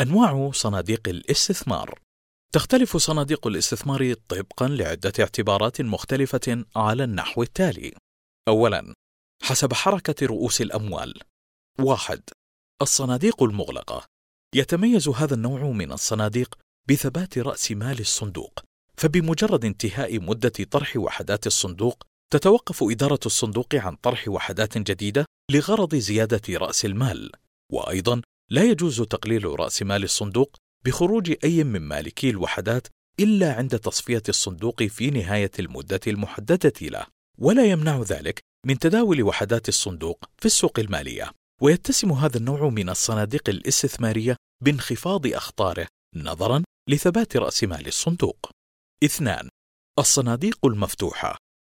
[0.00, 1.98] أنواع صناديق الاستثمار
[2.54, 7.94] تختلف صناديق الاستثمار طبقا لعدة اعتبارات مختلفة على النحو التالي:
[8.48, 8.94] أولاً،
[9.42, 11.20] حسب حركة رؤوس الأموال.
[11.80, 12.22] واحد:
[12.82, 14.06] الصناديق المغلقة.
[14.54, 16.54] يتميز هذا النوع من الصناديق
[16.88, 18.60] بثبات رأس مال الصندوق،
[18.96, 26.42] فبمجرد انتهاء مدة طرح وحدات الصندوق، تتوقف إدارة الصندوق عن طرح وحدات جديدة لغرض زيادة
[26.48, 27.32] رأس المال،
[27.72, 32.86] وأيضا لا يجوز تقليل رأس مال الصندوق بخروج أي من مالكي الوحدات
[33.20, 37.06] إلا عند تصفية الصندوق في نهاية المدة المحددة له،
[37.38, 43.48] ولا يمنع ذلك من تداول وحدات الصندوق في السوق المالية، ويتسم هذا النوع من الصناديق
[43.48, 45.86] الاستثمارية بانخفاض أخطاره
[46.16, 48.50] نظرا لثبات رأس مال الصندوق.
[49.04, 49.48] اثنان:
[49.98, 51.36] الصناديق المفتوحة.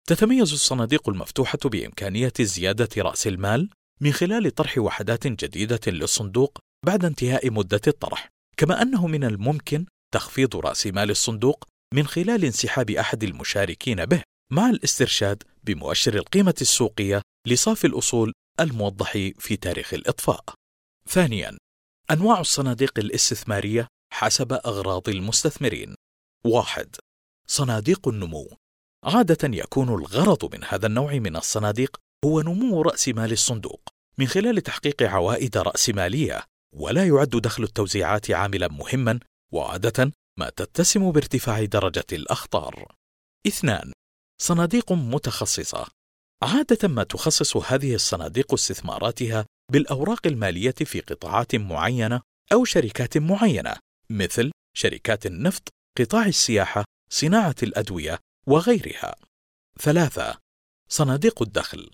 [0.09, 7.51] تتميز الصناديق المفتوحة بإمكانية زيادة رأس المال من خلال طرح وحدات جديدة للصندوق بعد انتهاء
[7.51, 8.29] مدة الطرح،
[8.61, 14.70] كما أنه من الممكن تخفيض رأس مال الصندوق من خلال انسحاب أحد المشاركين به مع
[14.70, 20.44] الاسترشاد بمؤشر القيمة السوقية لصافي الأصول الموضح في تاريخ الإطفاء.
[21.09, 21.59] ثانياً،
[22.11, 25.94] أنواع الصناديق الاستثمارية حسب أغراض المستثمرين.
[26.44, 26.96] واحد:
[27.46, 28.57] صناديق النمو.
[29.05, 33.81] عادة يكون الغرض من هذا النوع من الصناديق هو نمو رأس مال الصندوق
[34.18, 36.44] من خلال تحقيق عوائد رأسمالية،
[36.75, 39.21] ولا يعد دخل التوزيعات عاملا مهما،
[39.53, 42.95] وعادة ما تتسم بارتفاع درجة الأخطار.
[43.47, 43.93] اثنان:
[44.41, 45.87] صناديق متخصصة
[46.43, 53.77] عادة ما تخصص هذه الصناديق استثماراتها بالأوراق المالية في قطاعات معينة أو شركات معينة
[54.11, 59.17] مثل شركات النفط، قطاع السياحة، صناعة الأدوية وغيرها.
[59.79, 60.39] ثلاثة:
[60.91, 61.91] صناديق الدخل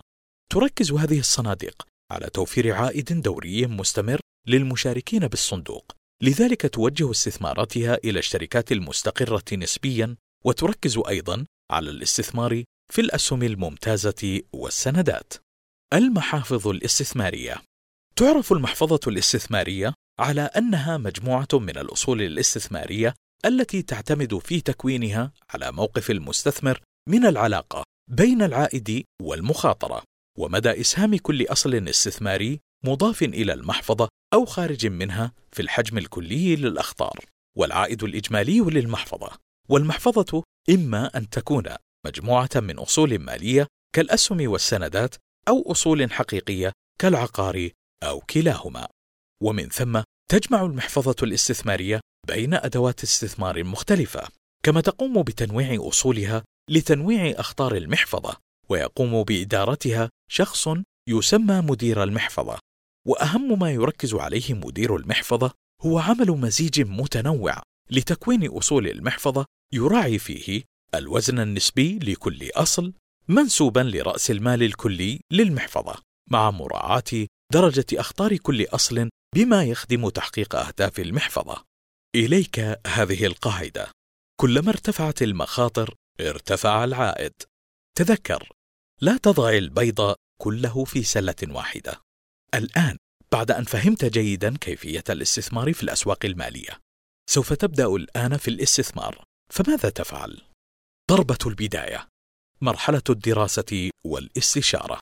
[0.52, 8.72] تركز هذه الصناديق على توفير عائد دوري مستمر للمشاركين بالصندوق، لذلك توجه استثماراتها إلى الشركات
[8.72, 15.34] المستقرة نسبيا وتركز أيضا على الاستثمار في الأسهم الممتازة والسندات.
[15.94, 17.62] المحافظ الاستثمارية
[18.16, 26.10] تعرف المحفظة الاستثمارية على أنها مجموعة من الأصول الاستثمارية التي تعتمد في تكوينها على موقف
[26.10, 30.02] المستثمر من العلاقة بين العائد والمخاطرة
[30.38, 37.24] ومدى إسهام كل أصل استثماري مضاف إلى المحفظة أو خارج منها في الحجم الكلي للأخطار
[37.56, 39.30] والعائد الإجمالي للمحفظة.
[39.68, 41.64] والمحفظة إما أن تكون
[42.06, 45.14] مجموعة من أصول مالية كالأسهم والسندات
[45.48, 47.70] أو أصول حقيقية كالعقار
[48.02, 48.88] أو كلاهما.
[49.42, 54.28] ومن ثم تجمع المحفظة الاستثمارية بين أدوات استثمار مختلفة
[54.62, 58.36] كما تقوم بتنويع أصولها لتنويع أخطار المحفظة
[58.68, 60.68] ويقوم بإدارتها شخص
[61.08, 62.58] يسمى مدير المحفظة.
[63.06, 65.50] وأهم ما يركز عليه مدير المحفظة
[65.82, 70.62] هو عمل مزيج متنوع لتكوين أصول المحفظة يراعي فيه
[70.94, 72.92] الوزن النسبي لكل أصل
[73.28, 75.94] منسوبا لرأس المال الكلي للمحفظة
[76.30, 81.64] مع مراعاة درجة أخطار كل أصل بما يخدم تحقيق أهداف المحفظة.
[82.14, 83.90] إليك هذه القاعدة:
[84.40, 87.32] كلما ارتفعت المخاطر ارتفع العائد.
[87.98, 88.48] تذكر:
[89.00, 92.05] لا تضع البيض كله في سلة واحدة.
[92.56, 92.96] الآن
[93.32, 96.80] بعد أن فهمت جيدا كيفية الاستثمار في الأسواق المالية،
[97.30, 100.42] سوف تبدأ الآن في الاستثمار، فماذا تفعل؟
[101.10, 102.08] ضربة البداية
[102.60, 105.00] مرحلة الدراسة والاستشارة.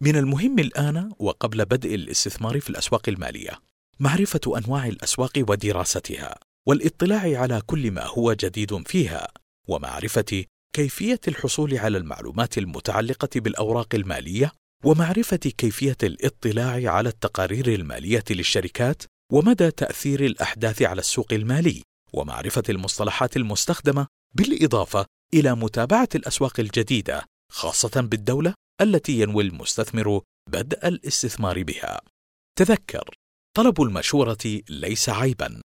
[0.00, 3.60] من المهم الآن وقبل بدء الاستثمار في الأسواق المالية
[4.00, 6.38] معرفة أنواع الأسواق ودراستها
[6.68, 9.28] والاطلاع على كل ما هو جديد فيها
[9.68, 10.44] ومعرفة
[10.76, 14.52] كيفية الحصول على المعلومات المتعلقة بالأوراق المالية.
[14.84, 23.36] ومعرفة كيفية الاطلاع على التقارير المالية للشركات ومدى تأثير الأحداث على السوق المالي ومعرفة المصطلحات
[23.36, 30.20] المستخدمة بالإضافة إلى متابعة الأسواق الجديدة خاصة بالدولة التي ينوي المستثمر
[30.50, 32.00] بدء الاستثمار بها.
[32.58, 33.14] تذكر:
[33.56, 35.60] طلب المشورة ليس عيبا،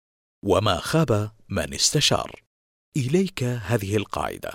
[0.46, 2.42] وما خاب من استشار.
[2.98, 4.52] إليك هذه القاعدة: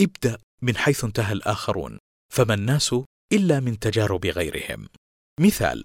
[0.00, 1.98] ابدأ من حيث انتهى الآخرون،
[2.32, 2.94] فما الناس
[3.32, 4.88] إلا من تجارب غيرهم.
[5.40, 5.84] مثال: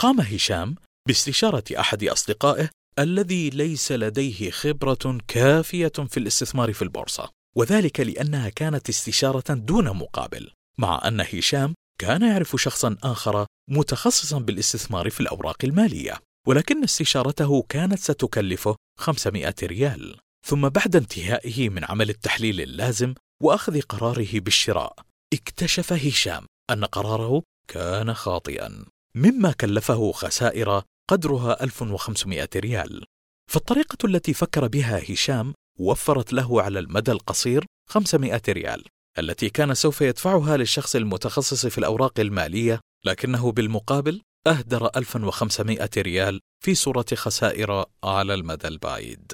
[0.00, 0.74] قام هشام
[1.08, 7.30] باستشارة أحد أصدقائه الذي ليس لديه خبرة كافية في الاستثمار في البورصة.
[7.56, 15.10] وذلك لأنها كانت استشارة دون مقابل مع أن هشام كان يعرف شخصا آخر متخصصا بالاستثمار
[15.10, 16.14] في الأوراق المالية
[16.48, 24.40] ولكن استشارته كانت ستكلفه 500 ريال ثم بعد انتهائه من عمل التحليل اللازم وأخذ قراره
[24.40, 24.94] بالشراء
[25.32, 28.84] اكتشف هشام أن قراره كان خاطئا.
[29.14, 33.04] مما كلفه خسائر قدرها 1500 ريال.
[33.50, 38.84] فالطريقة التي فكر بها هشام وفرت له على المدى القصير 500 ريال
[39.18, 46.74] التي كان سوف يدفعها للشخص المتخصص في الأوراق المالية لكنه بالمقابل أهدر 1500 ريال في
[46.74, 49.32] صورة خسائر على المدى البعيد.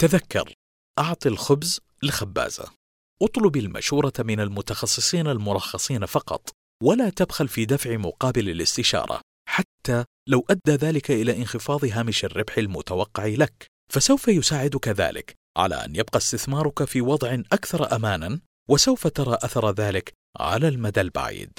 [0.00, 0.52] تذكر
[0.98, 2.79] أعط الخبز لخبازة.
[3.22, 6.50] اطلب المشورة من المتخصصين المرخصين فقط
[6.82, 9.20] ولا تبخل في دفع مقابل الاستشارة.
[9.48, 13.66] حتى لو أدى ذلك إلى انخفاض هامش الربح المتوقع لك.
[13.92, 20.12] فسوف يساعدك ذلك على أن يبقى استثمارك في وضع أكثر امانا وسوف ترى أثر ذلك
[20.38, 21.58] على المدى البعيد.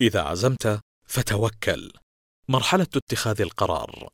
[0.00, 1.92] إذا عزمت فتوكل.
[2.48, 4.08] مرحلة اتخاذ القرار.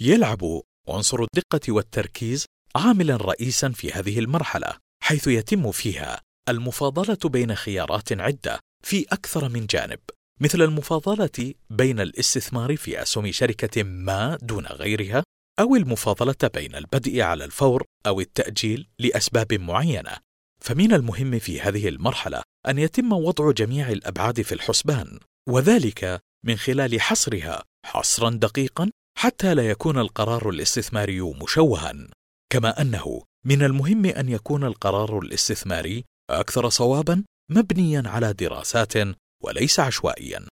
[0.00, 2.46] يلعب عنصر الدقة والتركيز
[2.76, 9.66] عاملا رئيسا في هذه المرحلة حيث يتم فيها المفاضلة بين خيارات عدة في أكثر من
[9.66, 9.98] جانب
[10.40, 15.22] مثل المفاضلة بين الاستثمار في أسهم شركة ما دون غيرها
[15.60, 20.16] أو المفاضلة بين البدء على الفور أو التأجيل لأسباب معينة.
[20.60, 27.00] فمن المهم في هذه المرحلة أن يتم وضع جميع الأبعاد في الحسبان وذلك من خلال
[27.00, 31.92] حصرها حصرا دقيقا حتى لا يكون القرار الاستثماري مشوها.
[32.52, 38.94] كما أنه من المهم أن يكون القرار الاستثماري أكثر صوابا مبنيا على دراسات
[39.42, 40.46] وليس عشوائيا.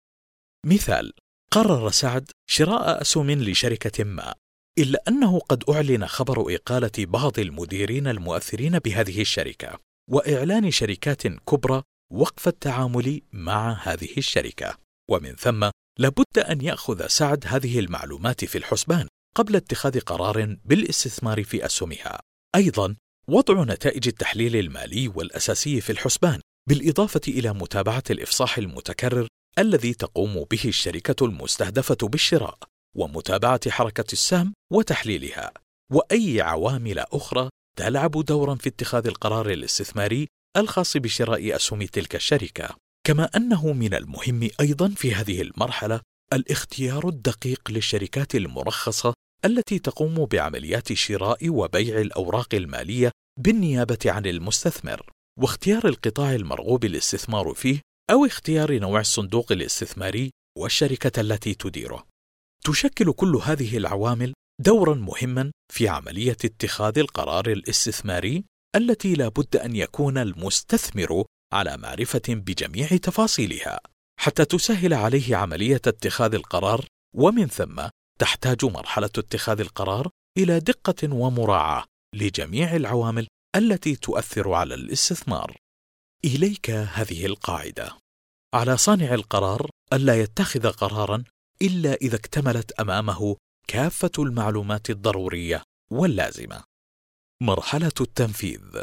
[0.66, 1.12] مثال
[1.50, 4.34] قرر سعد شراء أسهم لشركة ما
[4.78, 9.78] إلا أنه قد أعلن خبر إقالة بعض المديرين المؤثرين بهذه الشركة
[10.10, 11.82] وإعلان شركات كبرى
[12.12, 14.78] وقف التعامل مع هذه الشركة.
[15.10, 21.66] ومن ثم لابد أن يأخذ سعد هذه المعلومات في الحسبان قبل اتخاذ قرار بالاستثمار في
[21.66, 22.20] أسهمها.
[22.54, 22.96] أيضا
[23.28, 30.60] وضع نتائج التحليل المالي والأساسي في الحسبان بالإضافة إلى متابعة الإفصاح المتكرر الذي تقوم به
[30.64, 32.58] الشركة المستهدفة بالشراء
[32.96, 35.52] ومتابعة حركة السهم وتحليلها
[35.92, 42.76] وأي عوامل أخرى تلعب دورا في اتخاذ القرار الاستثماري الخاص بشراء أسهم تلك الشركة.
[43.06, 46.00] كما أنه من المهم أيضا في هذه المرحلة
[46.32, 55.88] الاختيار الدقيق للشركات المرخصة التي تقوم بعمليات شراء وبيع الأوراق المالية بالنيابة عن المستثمر واختيار
[55.88, 57.80] القطاع المرغوب الاستثمار فيه
[58.10, 62.06] أو اختيار نوع الصندوق الاستثماري والشركة التي تديره.
[62.64, 68.44] تشكل كل هذه العوامل دورا مهما في عملية اتخاذ القرار الاستثماري
[68.76, 73.80] التي لا بد أن يكون المستثمر على معرفة بجميع تفاصيلها
[74.20, 81.84] حتى تسهل عليه عملية اتخاذ القرار ومن ثم تحتاج مرحلة اتخاذ القرار إلى دقة ومراعاة
[82.14, 85.56] لجميع العوامل التي تؤثر على الاستثمار.
[86.24, 87.98] إليك هذه القاعدة:
[88.54, 91.24] على صانع القرار ألا يتخذ قرارا
[91.62, 93.36] إلا إذا اكتملت أمامه
[93.68, 96.64] كافة المعلومات الضرورية واللازمة.
[97.42, 98.82] مرحلة التنفيذ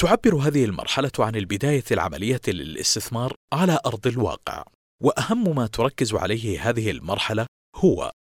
[0.00, 4.64] تعبر هذه المرحلة عن البداية العملية للاستثمار على أرض الواقع،
[5.02, 8.12] وأهم ما تركز عليه هذه المرحلة هو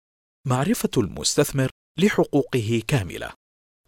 [0.49, 3.31] معرفة المستثمر لحقوقه كاملة،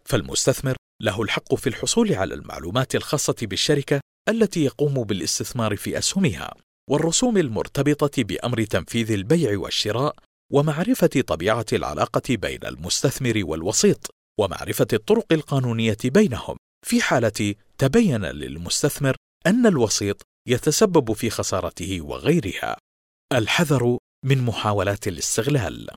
[0.05, 6.53] فالمستثمر له الحق في الحصول على المعلومات الخاصة بالشركة التي يقوم بالاستثمار في أسهمها،
[6.89, 10.15] والرسوم المرتبطة بأمر تنفيذ البيع والشراء،
[10.53, 14.07] ومعرفة طبيعة العلاقة بين المستثمر والوسيط،
[14.39, 19.15] ومعرفة الطرق القانونية بينهم، في حالة تبين للمستثمر
[19.47, 22.77] أن الوسيط يتسبب في خسارته وغيرها.
[23.33, 25.89] الحذر من محاولات الاستغلال.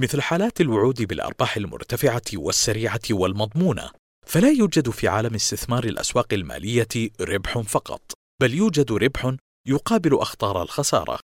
[0.00, 3.90] مثل حالات الوعود بالأرباح المرتفعة والسريعة والمضمونة
[4.26, 9.34] فلا يوجد في عالم استثمار الأسواق المالية ربح فقط بل يوجد ربح
[9.66, 11.18] يقابل أخطار الخسارة.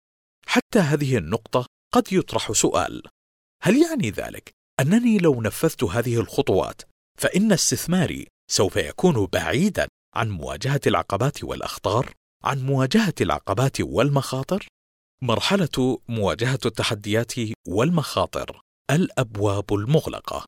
[0.47, 3.03] حتى هذه النقطة قد يطرح سؤال
[3.63, 6.83] هل يعني ذلك أنني لو نفذت هذه الخطوات
[7.19, 12.13] فإن استثماري سوف يكون بعيدا عن مواجهة العقبات والأخطار
[12.45, 14.67] عن مواجهة العقبات والمخاطر؟
[15.23, 17.33] مرحلة مواجهة التحديات
[17.69, 20.45] والمخاطر الأبواب المغلقة.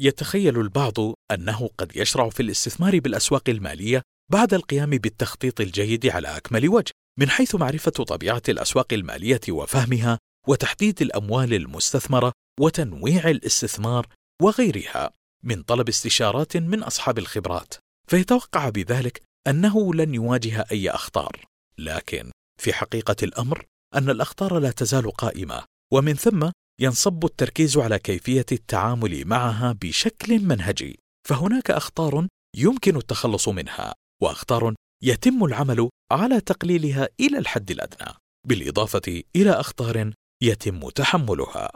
[0.00, 0.94] يتخيل البعض
[1.30, 7.30] أنه قد يشرع في الاستثمار بالأسواق المالية بعد القيام بالتخطيط الجيد على أكمل وجه من
[7.30, 14.06] حيث معرفة طبيعة الأسواق المالية وفهمها وتحديد الأموال المستثمرة وتنويع الاستثمار
[14.42, 15.10] وغيرها.
[15.42, 17.74] من طلب استشارات من أصحاب الخبرات
[18.08, 21.44] فيتوقع بذلك أنه لن يواجه أي أخطار.
[21.78, 28.46] لكن في حقيقة الأمر أن الأخطار لا تزال قائمة ومن ثم ينصب التركيز على كيفية
[28.52, 30.98] التعامل معها بشكل منهجي.
[31.28, 32.26] فهناك أخطار
[32.56, 38.08] يمكن التخلص منها وأخطار يتم العمل على تقليلها إلى الحد الأدنى
[38.46, 41.70] بالإضافة إلى أخطار يتم تحملها.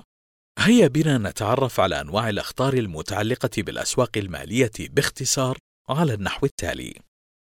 [0.59, 7.01] هيا بنا نتعرف على أنواع الأخطار المتعلقة بالأسواق المالية باختصار على النحو التالي.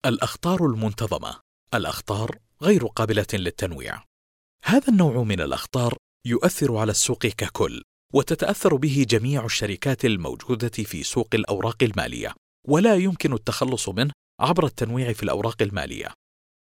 [0.06, 1.39] الأخطار المنتظمة
[1.74, 4.09] الأخطار غير قابلة للتنويع.
[4.63, 11.28] هذا النوع من الأخطار يؤثر على السوق ككل وتتأثر به جميع الشركات الموجودة في سوق
[11.34, 12.33] الأوراق المالية
[12.67, 16.13] ولا يمكن التخلص منه عبر التنويع في الأوراق المالية.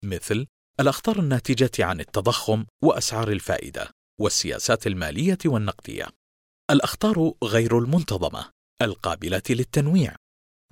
[0.05, 0.47] مثل
[0.81, 3.91] الأخطار الناتجة عن التضخم وأسعار الفائدة
[4.21, 6.07] والسياسات المالية والنقدية.
[6.71, 8.51] الأخطار غير المنتظمة
[8.83, 10.17] القابلة للتنويع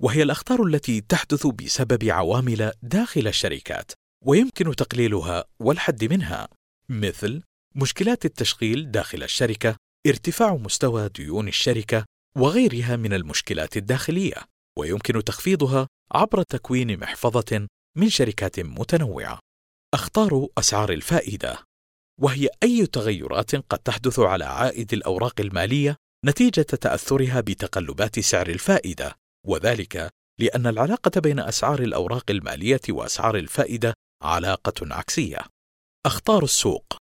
[0.01, 3.91] وهي الأخطار التي تحدث بسبب عوامل داخل الشركات
[4.25, 6.47] ويمكن تقليلها والحد منها.
[6.89, 7.43] مثل
[7.75, 9.75] مشكلات التشغيل داخل الشركة
[10.07, 12.05] ارتفاع مستوى ديون الشركة
[12.37, 14.35] وغيرها من المشكلات الداخلية
[14.79, 17.67] ويمكن تخفيضها عبر تكوين محفظة
[17.97, 19.39] من شركات متنوعة
[19.93, 21.57] أخطار أسعار الفائدة
[22.21, 29.15] وهي أي تغيرات قد تحدث على عائد الأوراق المالية نتيجة تأثرها بتقلبات سعر الفائدة
[29.47, 30.09] وذلك
[30.39, 35.37] لأن العلاقة بين أسعار الأوراق المالية وأسعار الفائدة علاقة عكسية.
[36.05, 36.97] أخطار السوق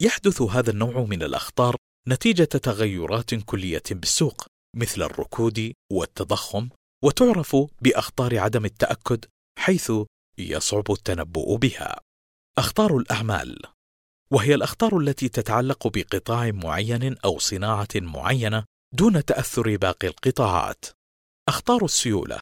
[0.00, 1.76] يحدث هذا النوع من الأخطار
[2.08, 6.68] نتيجة تغيرات كلية بالسوق مثل الركود والتضخم
[7.04, 9.24] وتعرف بأخطار عدم التأكد
[9.58, 9.92] حيث
[10.38, 12.00] يصعب التنبؤ بها.
[12.58, 13.58] أخطار الأعمال
[14.30, 20.84] وهي الأخطار التي تتعلق بقطاع معين أو صناعة معينة دون تأثر باقي القطاعات.
[21.48, 22.40] أخطار السيولة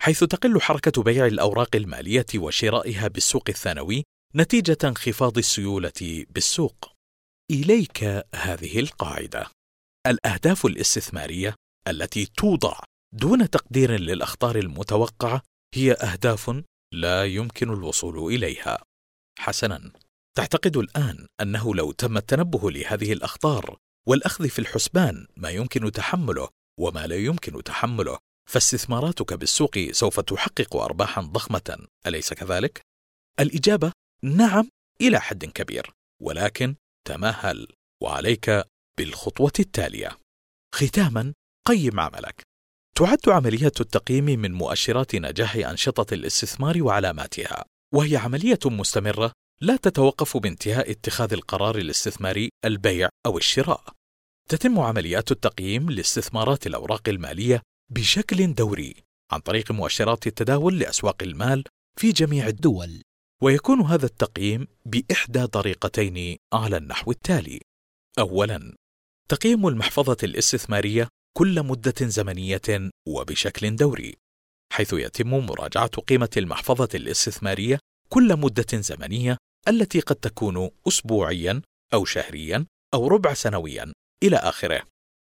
[0.00, 4.04] حيث تقل حركة بيع الأوراق المالية وشرائها بالسوق الثانوي
[4.36, 6.92] نتيجة انخفاض السيولة بالسوق.
[7.50, 8.04] إليك
[8.34, 9.46] هذه القاعدة:
[10.06, 11.54] الأهداف الاستثمارية
[11.88, 12.80] التي توضع
[13.14, 15.42] دون تقدير للأخطار المتوقعة
[15.74, 16.62] هي أهداف
[16.94, 18.84] لا يمكن الوصول إليها.
[19.38, 19.92] حسناً،
[20.36, 23.76] تعتقد الآن أنه لو تم التنبه لهذه الأخطار
[24.08, 26.48] والأخذ في الحسبان ما يمكن تحمله
[26.80, 28.18] وما لا يمكن تحمله
[28.50, 32.80] فاستثماراتك بالسوق سوف تحقق ارباحا ضخمة أليس كذلك
[33.40, 33.92] الإجابة
[34.24, 34.68] نعم
[35.00, 35.90] إلى حد كبير
[36.22, 36.74] ولكن
[37.08, 37.66] تمهل
[38.02, 38.64] وعليك
[38.98, 40.18] بالخطوة التالية.
[40.74, 41.34] ختاما
[41.66, 42.42] قيم عملك.
[42.96, 47.64] تعد عملية التقييم من مؤشرات نجاح أنشطة الاستثمار وعلاماتها
[47.94, 53.84] وهي عملية مستمرة لا تتوقف بانتهاء اتخاذ القرار الاستثماري البيع أو الشراء.
[54.48, 57.62] تتم عمليات التقييم لاستثمارات الأوراق المالية
[57.92, 58.94] بشكل دوري
[59.32, 61.64] عن طريق مؤشرات التداول لأسواق المال
[61.98, 63.02] في جميع الدول.
[63.42, 67.60] ويكون هذا التقييم بإحدى طريقتين على النحو التالي.
[68.18, 68.74] اولا
[69.28, 74.14] تقييم المحفظة الاستثمارية كل مدة زمنية وبشكل دوري
[74.72, 77.78] حيث يتم مراجعة قيمة المحفظة الاستثمارية
[78.08, 79.36] كل مدة زمنية
[79.68, 81.62] التي قد تكون اسبوعيا
[81.94, 84.82] أو شهريا أو ربع سنويا إلى آخره.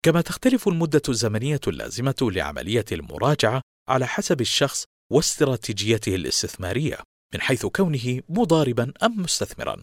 [0.05, 6.97] كما تختلف المدة الزمنية اللازمة لعملية المراجعة على حسب الشخص واستراتيجيته الاستثمارية.
[7.33, 9.81] من حيث كونه مضاربا أم مستثمرا.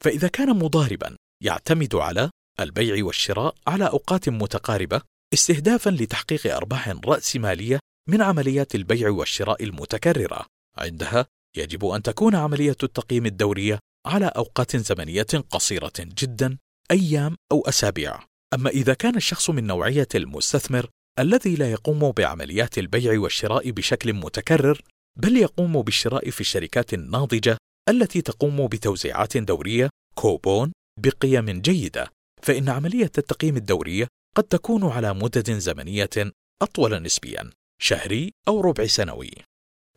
[0.00, 2.30] فإذا كان مضاربا يعتمد على
[2.60, 5.02] البيع والشراء على أوقات متقاربة
[5.34, 10.46] استهدافا لتحقيق أرباح رأسمالية من عمليات البيع والشراء المتكررة.
[10.78, 11.26] عندها
[11.56, 16.58] يجب أن تكون عملية التقييم الدورية على أوقات زمنية قصيرة جدا
[16.90, 18.20] أيام أو أسابيع
[18.54, 24.82] أما إذا كان الشخص من نوعية المستثمر الذي لا يقوم بعمليات البيع والشراء بشكل متكرر
[25.16, 27.56] بل يقوم بالشراء في الشركات الناضجة
[27.88, 32.10] التي تقوم بتوزيعات دورية كوبون بقيم جيدة.
[32.42, 34.06] فإن عملية التقييم الدورية
[34.36, 36.32] قد تكون على مدد زمنية
[36.62, 37.50] أطول نسبيا
[37.82, 39.30] شهري أو ربع سنوي.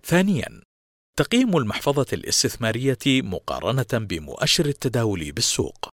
[0.03, 0.61] ثانيا
[1.19, 5.89] تقييم المحفظة الاستثمارية مقارنة بمؤشر التداول بالسوق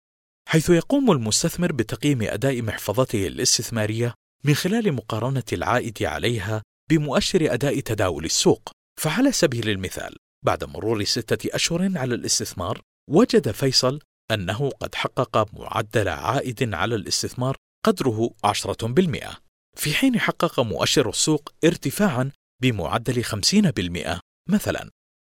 [0.48, 4.14] حيث يقوم المستثمر بتقييم أداء محفظته الاستثمارية
[4.44, 8.70] من خلال مقارنة العائد عليها بمؤشر أداء تداول السوق.
[9.00, 12.80] فعلى سبيل المثال بعد مرور ستة أشهر على الاستثمار
[13.10, 19.36] وجد فيصل أنه قد حقق معدل عائد على الاستثمار قدره 10%
[19.76, 22.30] في حين حقق مؤشر السوق ارتفاعا
[22.62, 24.90] بمعدل 50% مثلا.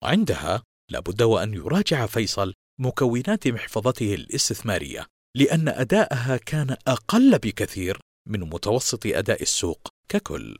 [0.03, 5.07] عندها لابد وأن يراجع فيصل مكونات محفظته الاستثمارية
[5.37, 10.57] لأن اداءها كان أقل بكثير من متوسط أداء السوق ككل.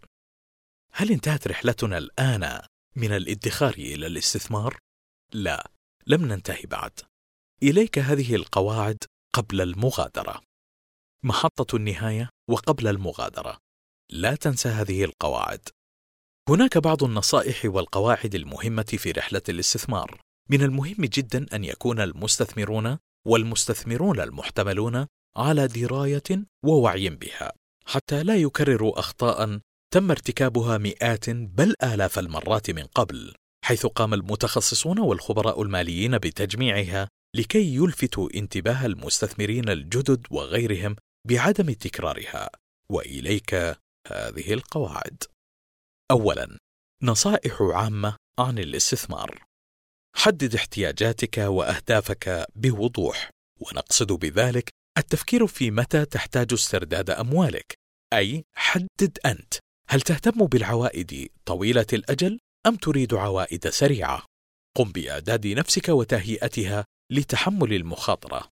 [0.94, 2.62] هل انتهت رحلتنا الآن؟
[2.96, 4.78] من الادخار إلى الاستثمار؟
[5.34, 5.72] لا
[6.08, 7.00] لم ننتهي بعد.
[7.64, 8.98] إليك هذه القواعد
[9.36, 10.42] قبل المغادرة.
[11.24, 13.58] محطة النهاية وقبل المغادرة.
[14.10, 15.70] لا تنسى هذه القواعد.
[16.50, 20.22] هناك بعض النصائح والقواعد المهمة في رحلة الاستثمار.
[20.50, 27.52] من المهم جدا أن يكون المستثمرون والمستثمرون المحتملون على دراية ووعي بها
[27.86, 29.60] حتى لا يكرروا اخطاء
[29.94, 33.34] تم ارتكابها مئات بل آلاف المرات من قبل
[33.66, 40.96] حيث قام المتخصصون والخبراء الماليين بتجميعها لكي يلفتوا انتباه المستثمرين الجدد وغيرهم
[41.28, 42.50] بعدم تكرارها.
[42.92, 43.54] وإليك
[44.08, 45.24] هذه القواعد.
[46.12, 46.58] اولا
[47.04, 49.44] نصائح عامة عن الاستثمار.
[50.16, 53.30] حدد احتياجاتك وأهدافك بوضوح
[53.60, 57.74] ونقصد بذلك التفكير في متى تحتاج استرداد أموالك
[58.14, 59.54] أي حدد أنت.
[59.92, 64.26] هل تهتم بالعوائد طويلة الأجل أم تريد عوائد سريعة؟
[64.78, 68.50] قم بإعداد نفسك وتهيئتها لتحمل المخاطرة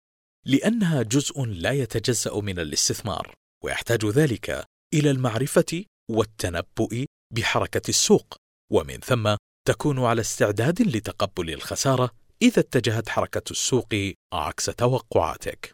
[0.45, 3.33] لأنها جزء لا يتجزأ من الاستثمار
[3.63, 8.36] ويحتاج ذلك إلى المعرفة والتنبؤ بحركة السوق
[8.71, 9.36] ومن ثم
[9.67, 12.09] تكون على استعداد لتقبل الخسارة
[12.41, 13.93] إذا اتجهت حركة السوق
[14.33, 15.71] عكس توقعاتك.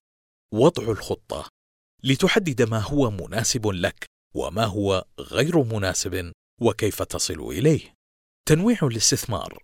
[0.53, 1.49] وضع الخطة
[2.03, 7.93] لتحدد ما هو مناسب لك وما هو غير مناسب وكيف تصل إليه.
[8.47, 9.57] تنويع الاستثمار.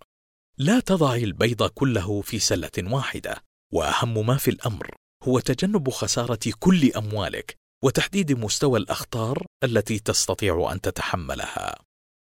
[0.58, 6.92] لا تضع البيض كله في سلة واحدة وأهم ما في الأمر هو تجنب خسارة كل
[6.92, 11.78] أموالك وتحديد مستوى الأخطار التي تستطيع أن تتحملها.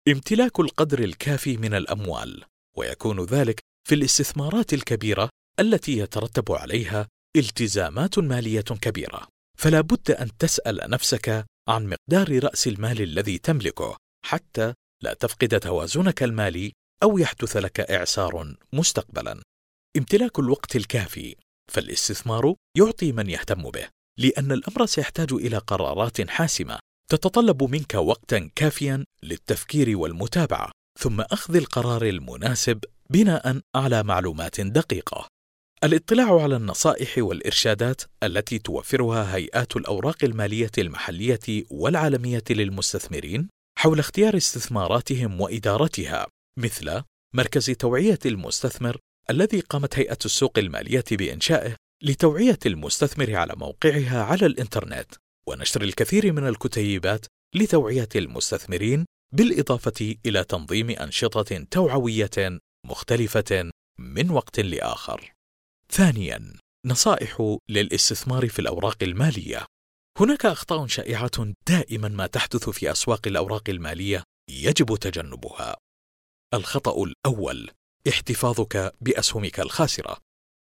[0.07, 2.43] امتلاك القدر الكافي من الأموال
[2.77, 5.29] ويكون ذلك في الاستثمارات الكبيرة
[5.59, 9.27] التي يترتب عليها التزامات مالية كبيرة.
[9.57, 16.23] فلا بد أن تسأل نفسك عن مقدار رأس المال الذي تملكه حتى لا تفقد توازنك
[16.23, 16.71] المالي
[17.03, 19.41] أو يحدث لك إعسار مستقبلا.
[19.97, 21.35] امتلاك الوقت الكافي
[21.71, 23.87] فالاستثمار يعطي من يهتم به
[24.19, 26.79] لأن الأمر سيحتاج إلى قرارات حاسمة
[27.11, 35.27] تتطلب منك وقتا كافيا للتفكير والمتابعة ثم أخذ القرار المناسب بناء على معلومات دقيقة.
[35.83, 45.41] الاطلاع على النصائح والإرشادات التي توفرها هيئات الأوراق المالية المحلية والعالمية للمستثمرين حول اختيار استثماراتهم
[45.41, 46.27] وإدارتها
[46.57, 47.01] مثل
[47.33, 48.97] مركز توعية المستثمر
[49.29, 55.15] الذي قامت هيئة السوق المالية بإنشائه لتوعية المستثمر على موقعها على الإنترنت
[55.47, 57.25] ونشر الكثير من الكتيبات
[57.55, 59.05] لتوعية المستثمرين
[59.35, 65.38] بالإضافة إلى تنظيم أنشطة توعوية مختلفة من وقت لآخر.
[65.91, 66.53] ثانيا
[66.85, 69.65] نصائح للاستثمار في الأوراق المالية.
[70.19, 75.75] هناك أخطاء شائعة دائما ما تحدث في أسواق الأوراق المالية يجب تجنبها.
[76.53, 77.69] الخطأ الأول
[78.09, 80.17] احتفاظك بأسهمك الخاسرة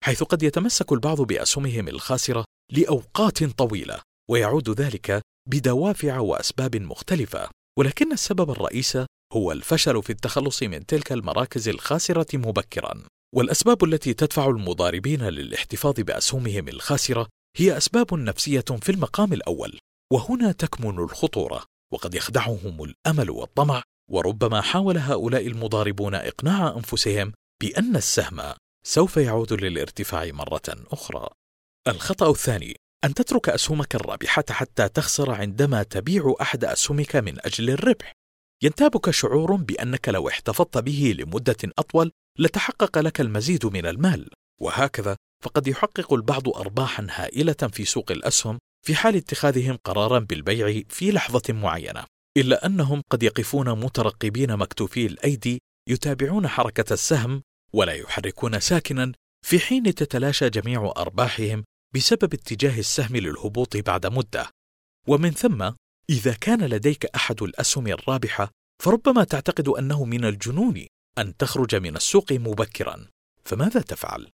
[0.04, 4.00] حيث قد يتمسك البعض بأسهمهم الخاسرة لأوقات طويلة
[4.30, 7.50] ويعود ذلك بدوافع وأسباب مختلفة.
[7.78, 8.98] ولكن السبب الرئيس
[9.32, 13.02] هو الفشل في التخلص من تلك المراكز الخاسرة مبكرا.
[13.34, 19.78] والأسباب التي تدفع المضاربين للاحتفاظ بأسهمهم الخاسرة هي أسباب نفسية في المقام الأول
[20.12, 28.54] وهنا تكمن الخطورة وقد يخدعهم الأمل والطمع وربما حاول هؤلاء المضاربون إقناع أنفسهم بأن السهم
[28.86, 30.62] سوف يعود للارتفاع مرة
[30.92, 31.28] أخرى.
[31.88, 38.12] الخطأ الثاني أن تترك أسهمك الرابحة حتى تخسر عندما تبيع أحد أسهمك من أجل الربح.
[38.62, 44.30] ينتابك شعور بأنك لو احتفظت به لمدة أطول لتحقق لك المزيد من المال.
[44.60, 51.12] وهكذا فقد يحقق البعض ارباحا هائلة في سوق الأسهم في حال اتخاذهم قرارا بالبيع في
[51.12, 52.04] لحظة معينة.
[52.36, 57.42] إلا أنهم قد يقفون مترقبين مكتوفي الأيدي يتابعون حركة السهم
[57.72, 59.12] ولا يحركون ساكنا
[59.46, 64.50] في حين تتلاشى جميع أرباحهم بسبب اتجاه السهم للهبوط بعد مدة.
[65.08, 65.70] ومن ثم
[66.10, 68.50] إذا كان لديك أحد الأسهم الرابحة
[68.82, 70.86] فربما تعتقد أنه من الجنون
[71.18, 73.06] أن تخرج من السوق مبكرا.
[73.44, 74.30] فماذا تفعل؟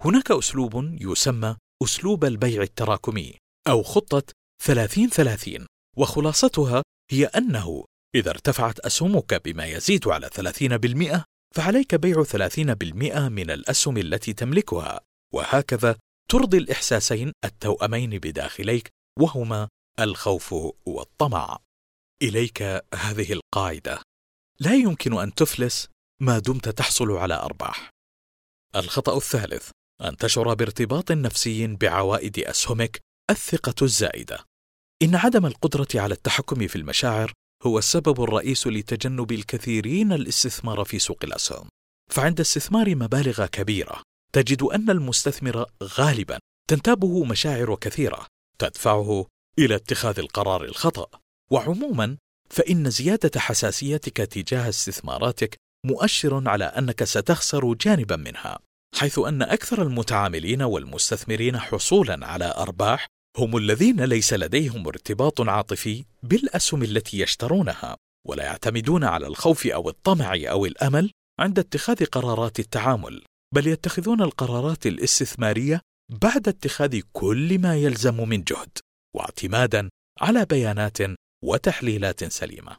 [0.00, 3.34] هناك أسلوب يسمى أسلوب البيع التراكمي
[3.68, 4.22] أو خطة
[4.62, 5.66] 30 30
[5.96, 10.30] وخلاصتها هي أنه إذا ارتفعت أسهمك بما يزيد على
[11.16, 11.22] 30%
[11.54, 15.00] فعليك بيع 30% من الأسهم التي تملكها
[15.34, 15.96] وهكذا
[16.30, 19.68] ترضي الإحساسين التوأمين بداخليك وهما
[20.00, 20.52] الخوف
[20.86, 21.58] والطمع.
[22.22, 22.62] إليك
[22.94, 24.02] هذه القاعدة.
[24.60, 25.88] لا يمكن أن تفلس
[26.20, 27.90] ما دمت تحصل على أرباح.
[28.76, 29.70] الخطأ الثالث
[30.00, 34.44] أن تشعر بارتباط نفسي بعوائد أسهمك الثقة الزائدة.
[35.02, 37.32] إن عدم القدرة على التحكم في المشاعر
[37.62, 41.68] هو السبب الرئيس لتجنب الكثيرين الاستثمار في سوق الأسهم.
[42.10, 46.38] فعند استثمار مبالغ كبيرة تجد أن المستثمر غالبا
[46.70, 48.26] تنتابه مشاعر كثيرة
[48.58, 49.26] تدفعه
[49.58, 51.06] إلى اتخاذ القرار الخطأ.
[51.50, 52.16] وعموما
[52.50, 58.58] فإن زيادة حساسيتك تجاه استثماراتك مؤشر على أنك ستخسر جانبا منها
[58.94, 63.06] حيث أن أكثر المتعاملين والمستثمرين حصولا على أرباح
[63.38, 67.96] هم الذين ليس لديهم ارتباط عاطفي بالأسهم التي يشترونها
[68.26, 73.22] ولا يعتمدون على الخوف أو الطمع أو الأمل عند اتخاذ قرارات التعامل
[73.54, 75.80] بل يتخذون القرارات الاستثمارية
[76.22, 78.78] بعد اتخاذ كل ما يلزم من جهد.
[79.14, 79.88] واعتمادا
[80.20, 80.98] على بيانات
[81.44, 82.76] وتحليلات سليمة.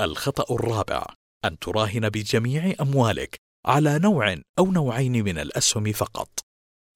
[0.00, 1.06] الخطأ الرابع
[1.44, 6.28] أن تراهن بجميع أموالك على نوع أو نوعين من الأسهم فقط.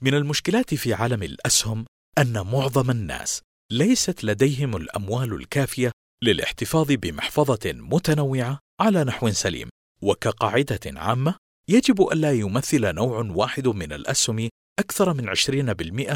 [0.03, 1.87] من المشكلات في عالم الأسهم
[2.18, 5.93] أن معظم الناس ليست لديهم الأموال الكافية
[6.24, 9.68] للاحتفاظ بمحفظة متنوعة على نحو سليم
[10.03, 11.35] وكقاعدة عامة
[11.68, 15.28] يجب ألا يمثل نوع واحد من الأسهم أكثر من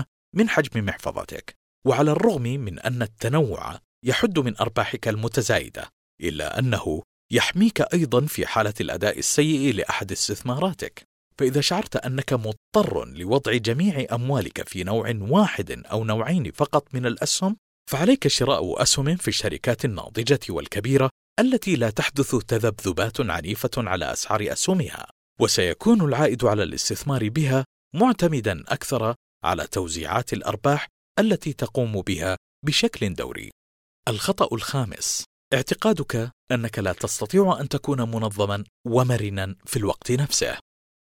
[0.00, 0.04] 20%
[0.34, 1.54] من حجم محفظتك.
[1.86, 5.88] وعلى الرغم من أن التنوع يحد من أرباحك المتزايدة
[6.20, 11.02] إلا أنه يحميك أيضا في حالة الأداء السيء لأحد استثماراتك.
[11.38, 17.56] فإذا شعرت أنك مضطر لوضع جميع أموالك في نوع واحد أو نوعين فقط من الأسهم
[17.90, 21.10] فعليك شراء أسهم في الشركات الناضجة والكبيرة
[21.40, 25.06] التي لا تحدث تذبذبات عنيفة على أسعار أسهمها،
[25.40, 27.64] وسيكون العائد على الاستثمار بها
[27.94, 29.14] معتمدا أكثر
[29.44, 30.88] على توزيعات الأرباح
[31.18, 33.50] التي تقوم بها بشكل دوري.
[34.08, 40.58] الخطأ الخامس اعتقادك أنك لا تستطيع أن تكون منظما ومرنا في الوقت نفسه.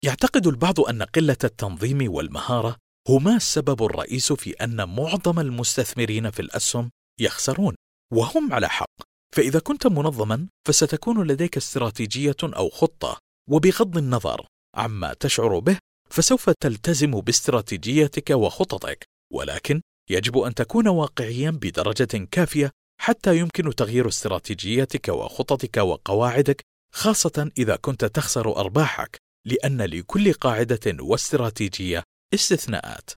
[0.03, 2.77] يعتقد البعض أن قلة التنظيم والمهارة
[3.09, 7.75] هما السبب الرئيس في أن معظم المستثمرين في الأسهم يخسرون،
[8.13, 9.01] وهم على حق.
[9.35, 13.17] فإذا كنت منظما فستكون لديك استراتيجية أو خطة،
[13.49, 15.77] وبغض النظر عما تشعر به
[16.09, 25.09] فسوف تلتزم باستراتيجيتك وخططك، ولكن يجب أن تكون واقعيا بدرجة كافية حتى يمكن تغيير استراتيجيتك
[25.09, 26.61] وخططك وقواعدك
[26.93, 32.03] خاصة إذا كنت تخسر أرباحك، لأن لكل قاعدة واستراتيجية
[32.33, 33.09] استثناءات.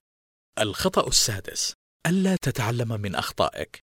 [0.59, 1.73] الخطأ السادس:
[2.07, 3.79] ألا تتعلم من أخطائك.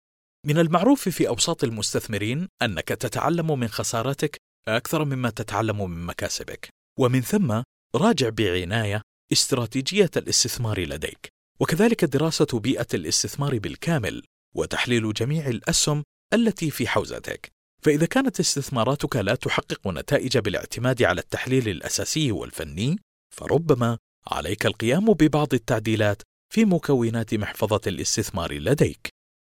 [0.46, 4.36] من المعروف في أوساط المستثمرين أنك تتعلم من خساراتك
[4.68, 7.62] أكثر مما تتعلم من مكاسبك، ومن ثم
[7.94, 11.28] راجع بعناية استراتيجية الاستثمار لديك،
[11.60, 14.22] وكذلك دراسة بيئة الاستثمار بالكامل
[14.54, 16.04] وتحليل جميع الأسهم
[16.34, 17.52] التي في حوزتك
[17.82, 22.98] فإذا كانت استثماراتك لا تحقق نتائج بالاعتماد على التحليل الأساسي والفني
[23.34, 29.08] فربما عليك القيام ببعض التعديلات في مكونات محفظة الاستثمار لديك.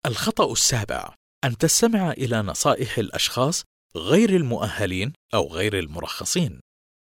[0.06, 3.64] الخطأ السابع أن تستمع إلى نصائح الأشخاص
[3.96, 6.60] غير المؤهلين أو غير المرخصين.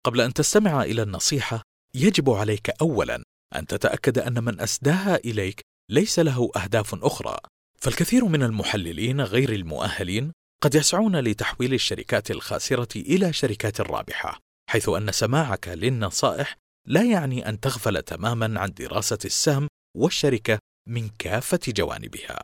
[0.05, 1.62] قبل أن تستمع إلى النصيحة،
[1.95, 3.22] يجب عليك أولاً
[3.57, 7.36] أن تتأكد أن من أسداها إليك ليس له أهداف أخرى،
[7.78, 10.32] فالكثير من المحللين غير المؤهلين
[10.62, 14.38] قد يسعون لتحويل الشركات الخاسرة إلى شركات رابحة،
[14.70, 21.61] حيث أن سماعك للنصائح لا يعني أن تغفل تماما عن دراسة السهم والشركة من كافة
[21.68, 22.42] جوانبها.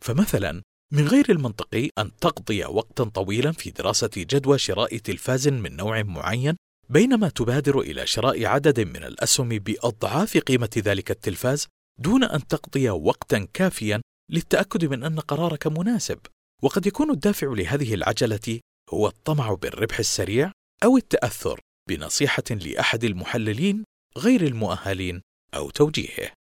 [0.00, 6.02] فمثلا من غير المنطقي أن تقضي وقتا طويلا في دراسة جدوى شراء تلفاز من نوع
[6.02, 6.56] معين
[6.90, 11.66] بينما تبادر إلى شراء عدد من الأسهم بأضعاف قيمة ذلك التلفاز
[11.98, 16.18] دون أن تقضي وقتا كافيا للتأكد من أن قرارك مناسب
[16.62, 18.60] وقد يكون الدافع لهذه العجلة
[18.90, 20.52] هو الطمع بالربح السريع
[20.84, 23.84] أو التأثر بنصيحة لأحد المحللين
[24.18, 25.20] غير المؤهلين
[25.54, 26.32] أو توجيهه.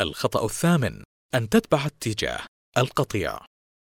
[0.00, 1.02] الخطأ الثامن
[1.34, 2.40] أن تتبع اتجاه
[2.78, 3.38] القطيع.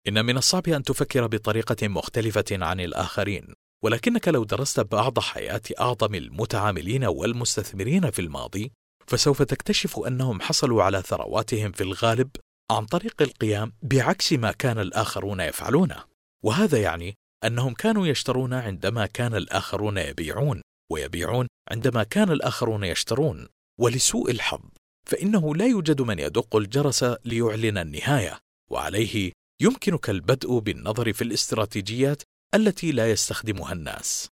[0.07, 3.53] إن من الصعب أن تفكر بطريقة مختلفة عن الآخرين،
[3.83, 8.71] ولكنك لو درست بعض حياة أعظم المتعاملين والمستثمرين في الماضي،
[9.07, 12.29] فسوف تكتشف أنهم حصلوا على ثرواتهم في الغالب
[12.71, 16.03] عن طريق القيام بعكس ما كان الآخرون يفعلونه،
[16.43, 20.61] وهذا يعني أنهم كانوا يشترون عندما كان الآخرون يبيعون،
[20.91, 23.47] ويبيعون عندما كان الآخرون يشترون،
[23.79, 24.61] ولسوء الحظ
[25.07, 28.39] فإنه لا يوجد من يدق الجرس ليعلن النهاية،
[28.71, 29.31] وعليه
[29.61, 32.23] يمكنك البدء بالنظر في الاستراتيجيات
[32.55, 34.29] التي لا يستخدمها الناس.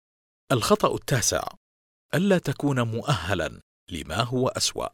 [0.51, 1.43] الخطأ التاسع:
[2.13, 3.59] ألا تكون مؤهلا
[3.91, 4.87] لما هو أسوأ.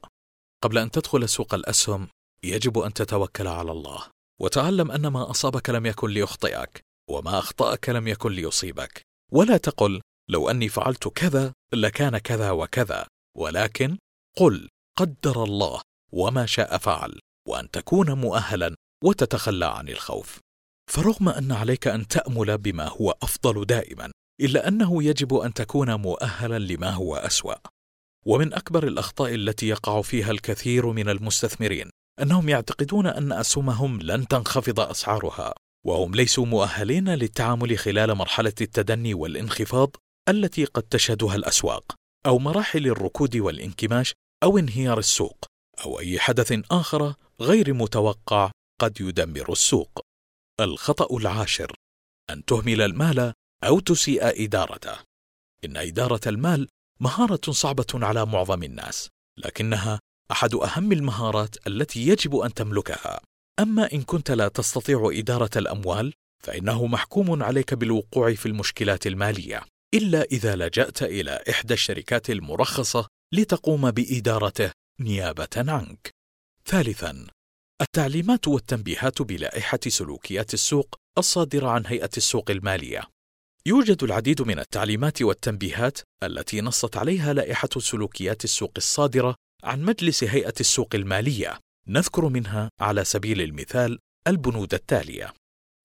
[0.63, 2.07] قبل أن تدخل سوق الأسهم،
[2.43, 4.03] يجب أن تتوكل على الله،
[4.41, 9.01] وتعلم أن ما أصابك لم يكن ليخطئك، وما أخطأك لم يكن ليصيبك.
[9.32, 13.07] ولا تقل: لو أني فعلت كذا لكان كذا وكذا،
[13.38, 13.97] ولكن
[14.38, 20.39] قل: قدر الله وما شاء فعل، وأن تكون مؤهلا وتتخلى عن الخوف.
[20.91, 24.11] فرغم أن عليك أن تأمل بما هو أفضل دائما،
[24.41, 27.55] إلا أنه يجب أن تكون مؤهلا لما هو أسوأ.
[28.25, 31.89] ومن أكبر الأخطاء التي يقع فيها الكثير من المستثمرين
[32.21, 35.53] أنهم يعتقدون أن أسهمهم لن تنخفض أسعارها،
[35.86, 39.95] وهم ليسوا مؤهلين للتعامل خلال مرحلة التدني والانخفاض
[40.29, 44.13] التي قد تشهدها الأسواق، أو مراحل الركود والانكماش
[44.43, 45.45] أو انهيار السوق،
[45.86, 50.05] أو أي حدث آخر غير متوقع قد يدمر السوق.
[50.60, 51.76] الخطأ العاشر:
[52.30, 53.34] أن تهمل المال
[53.64, 54.97] أو تسيء إدارته.
[55.66, 56.68] إن إدارة المال
[56.99, 59.99] مهارة صعبة على معظم الناس، لكنها
[60.32, 63.22] أحد أهم المهارات التي يجب أن تملكها.
[63.60, 70.22] أما إن كنت لا تستطيع إدارة الأموال، فإنه محكوم عليك بالوقوع في المشكلات المالية، إلا
[70.22, 76.12] إذا لجأت إلى إحدى الشركات المرخصة لتقوم بإدارته نيابة عنك.
[76.66, 77.28] ثالثاً:
[77.82, 83.01] التعليمات والتنبيهات بلائحة سلوكيات السوق الصادرة عن هيئة السوق المالية.
[83.65, 90.53] يوجد العديد من التعليمات والتنبيهات التي نصت عليها لائحة سلوكيات السوق الصادرة عن مجلس هيئة
[90.59, 95.34] السوق المالية، نذكر منها على سبيل المثال البنود التالية: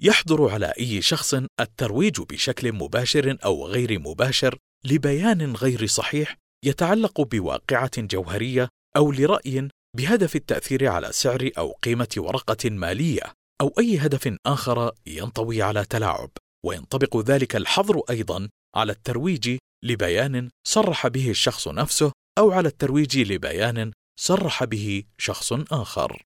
[0.02, 7.90] يحظر على أي شخص الترويج بشكل مباشر أو غير مباشر لبيان غير صحيح يتعلق بواقعة
[7.98, 13.22] جوهرية أو لرأي بهدف التأثير على سعر أو قيمة ورقة مالية
[13.60, 16.30] أو أي هدف آخر ينطوي على تلاعب.
[16.66, 23.92] وينطبق ذلك الحظر أيضا على الترويج لبيان صرح به الشخص نفسه أو على الترويج لبيان
[24.20, 26.22] صرح به شخص آخر.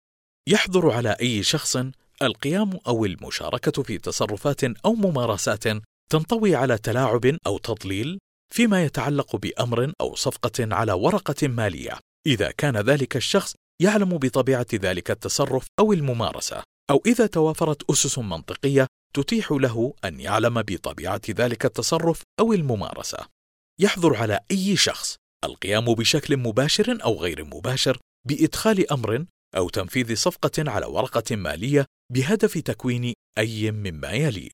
[0.49, 1.77] يحظر على أي شخص
[2.23, 5.65] القيام أو المشاركة في تصرفات أو ممارسات
[6.11, 8.19] تنطوي على تلاعب أو تضليل
[8.53, 11.99] فيما يتعلق بأمر أو صفقة على ورقة مالية.
[12.27, 18.87] إذا كان ذلك الشخص يعلم بطبيعة ذلك التصرف أو الممارسة أو إذا توافرت أسس منطقية
[19.17, 23.19] تتيح له أن يعلم بطبيعة ذلك التصرف أو الممارسة.
[23.81, 27.99] يحظر على أي شخص القيام بشكل مباشر أو غير مباشر
[28.29, 34.51] بإدخال أمر أو تنفيذ صفقة على ورقة مالية بهدف تكوين أي مما يلي: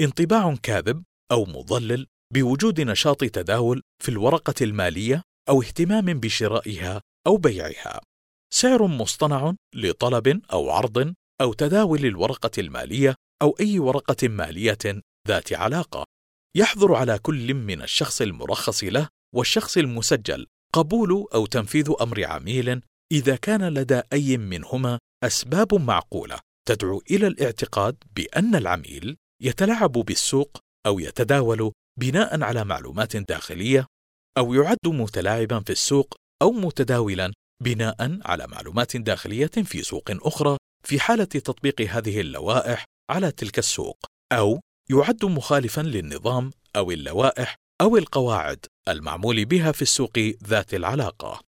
[0.00, 8.00] انطباع كاذب أو مضلل بوجود نشاط تداول في الورقة المالية أو اهتمام بشرائها أو بيعها.
[8.54, 16.04] سعر مصطنع لطلب أو عرض أو تداول الورقة المالية أو أي ورقة مالية ذات علاقة.
[16.56, 22.80] يحظر على كل من الشخص المرخص له والشخص المسجل قبول أو تنفيذ أمر عميل
[23.12, 30.98] إذا كان لدى أي منهما أسباب معقولة تدعو إلى الاعتقاد بأن العميل يتلاعب بالسوق أو
[30.98, 33.86] يتداول بناء على معلومات داخلية
[34.38, 36.14] أو يعد متلاعبا في السوق
[36.44, 37.32] أو متداولا
[37.62, 44.06] بناء على معلومات داخلية في سوق أخرى في حالة تطبيق هذه اللوائح على تلك السوق
[44.32, 51.40] أو يعد مخالفا للنظام أو اللوائح أو القواعد المعمول بها في السوق ذات العلاقة.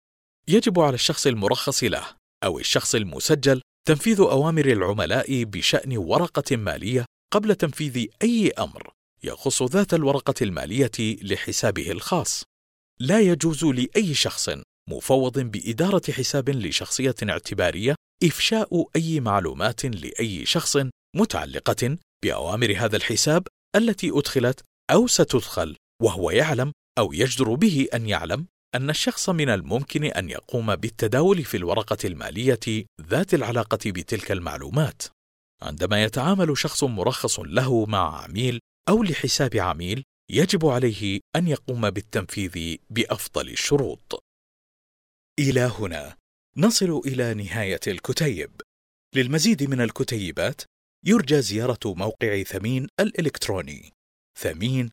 [0.49, 2.07] يجب على الشخص المرخص له
[2.45, 8.91] أو الشخص المسجل تنفيذ أوامر العملاء بشأن ورقة مالية قبل تنفيذ أي أمر
[9.25, 12.43] يخص ذات الورقة المالية لحسابه الخاص.
[13.01, 14.51] لا يجوز لأي شخص
[14.91, 20.77] مفوض بإدارة حساب لشخصية اعتبارية إفشاء أي معلومات لأي شخص
[21.17, 24.61] متعلقة بأوامر هذا الحساب التي أدخلت
[24.91, 30.77] أو ستدخل وهو يعلم أو يجدر به أن يعلم أن الشخص من الممكن أن يقوم
[30.77, 35.03] بالتداول في الورقة المالية ذات العلاقة بتلك المعلومات.
[35.63, 42.77] عندما يتعامل شخص مرخص له مع عميل أو لحساب عميل، يجب عليه أن يقوم بالتنفيذ
[42.91, 44.26] بأفضل الشروط.
[45.39, 46.17] إلى هنا
[46.57, 48.61] نصل إلى نهاية الكتيب.
[49.15, 50.63] للمزيد من الكتيبات
[51.07, 53.93] يرجى زيارة موقع ثمين الإلكتروني
[54.39, 54.87] ثمين.org.sa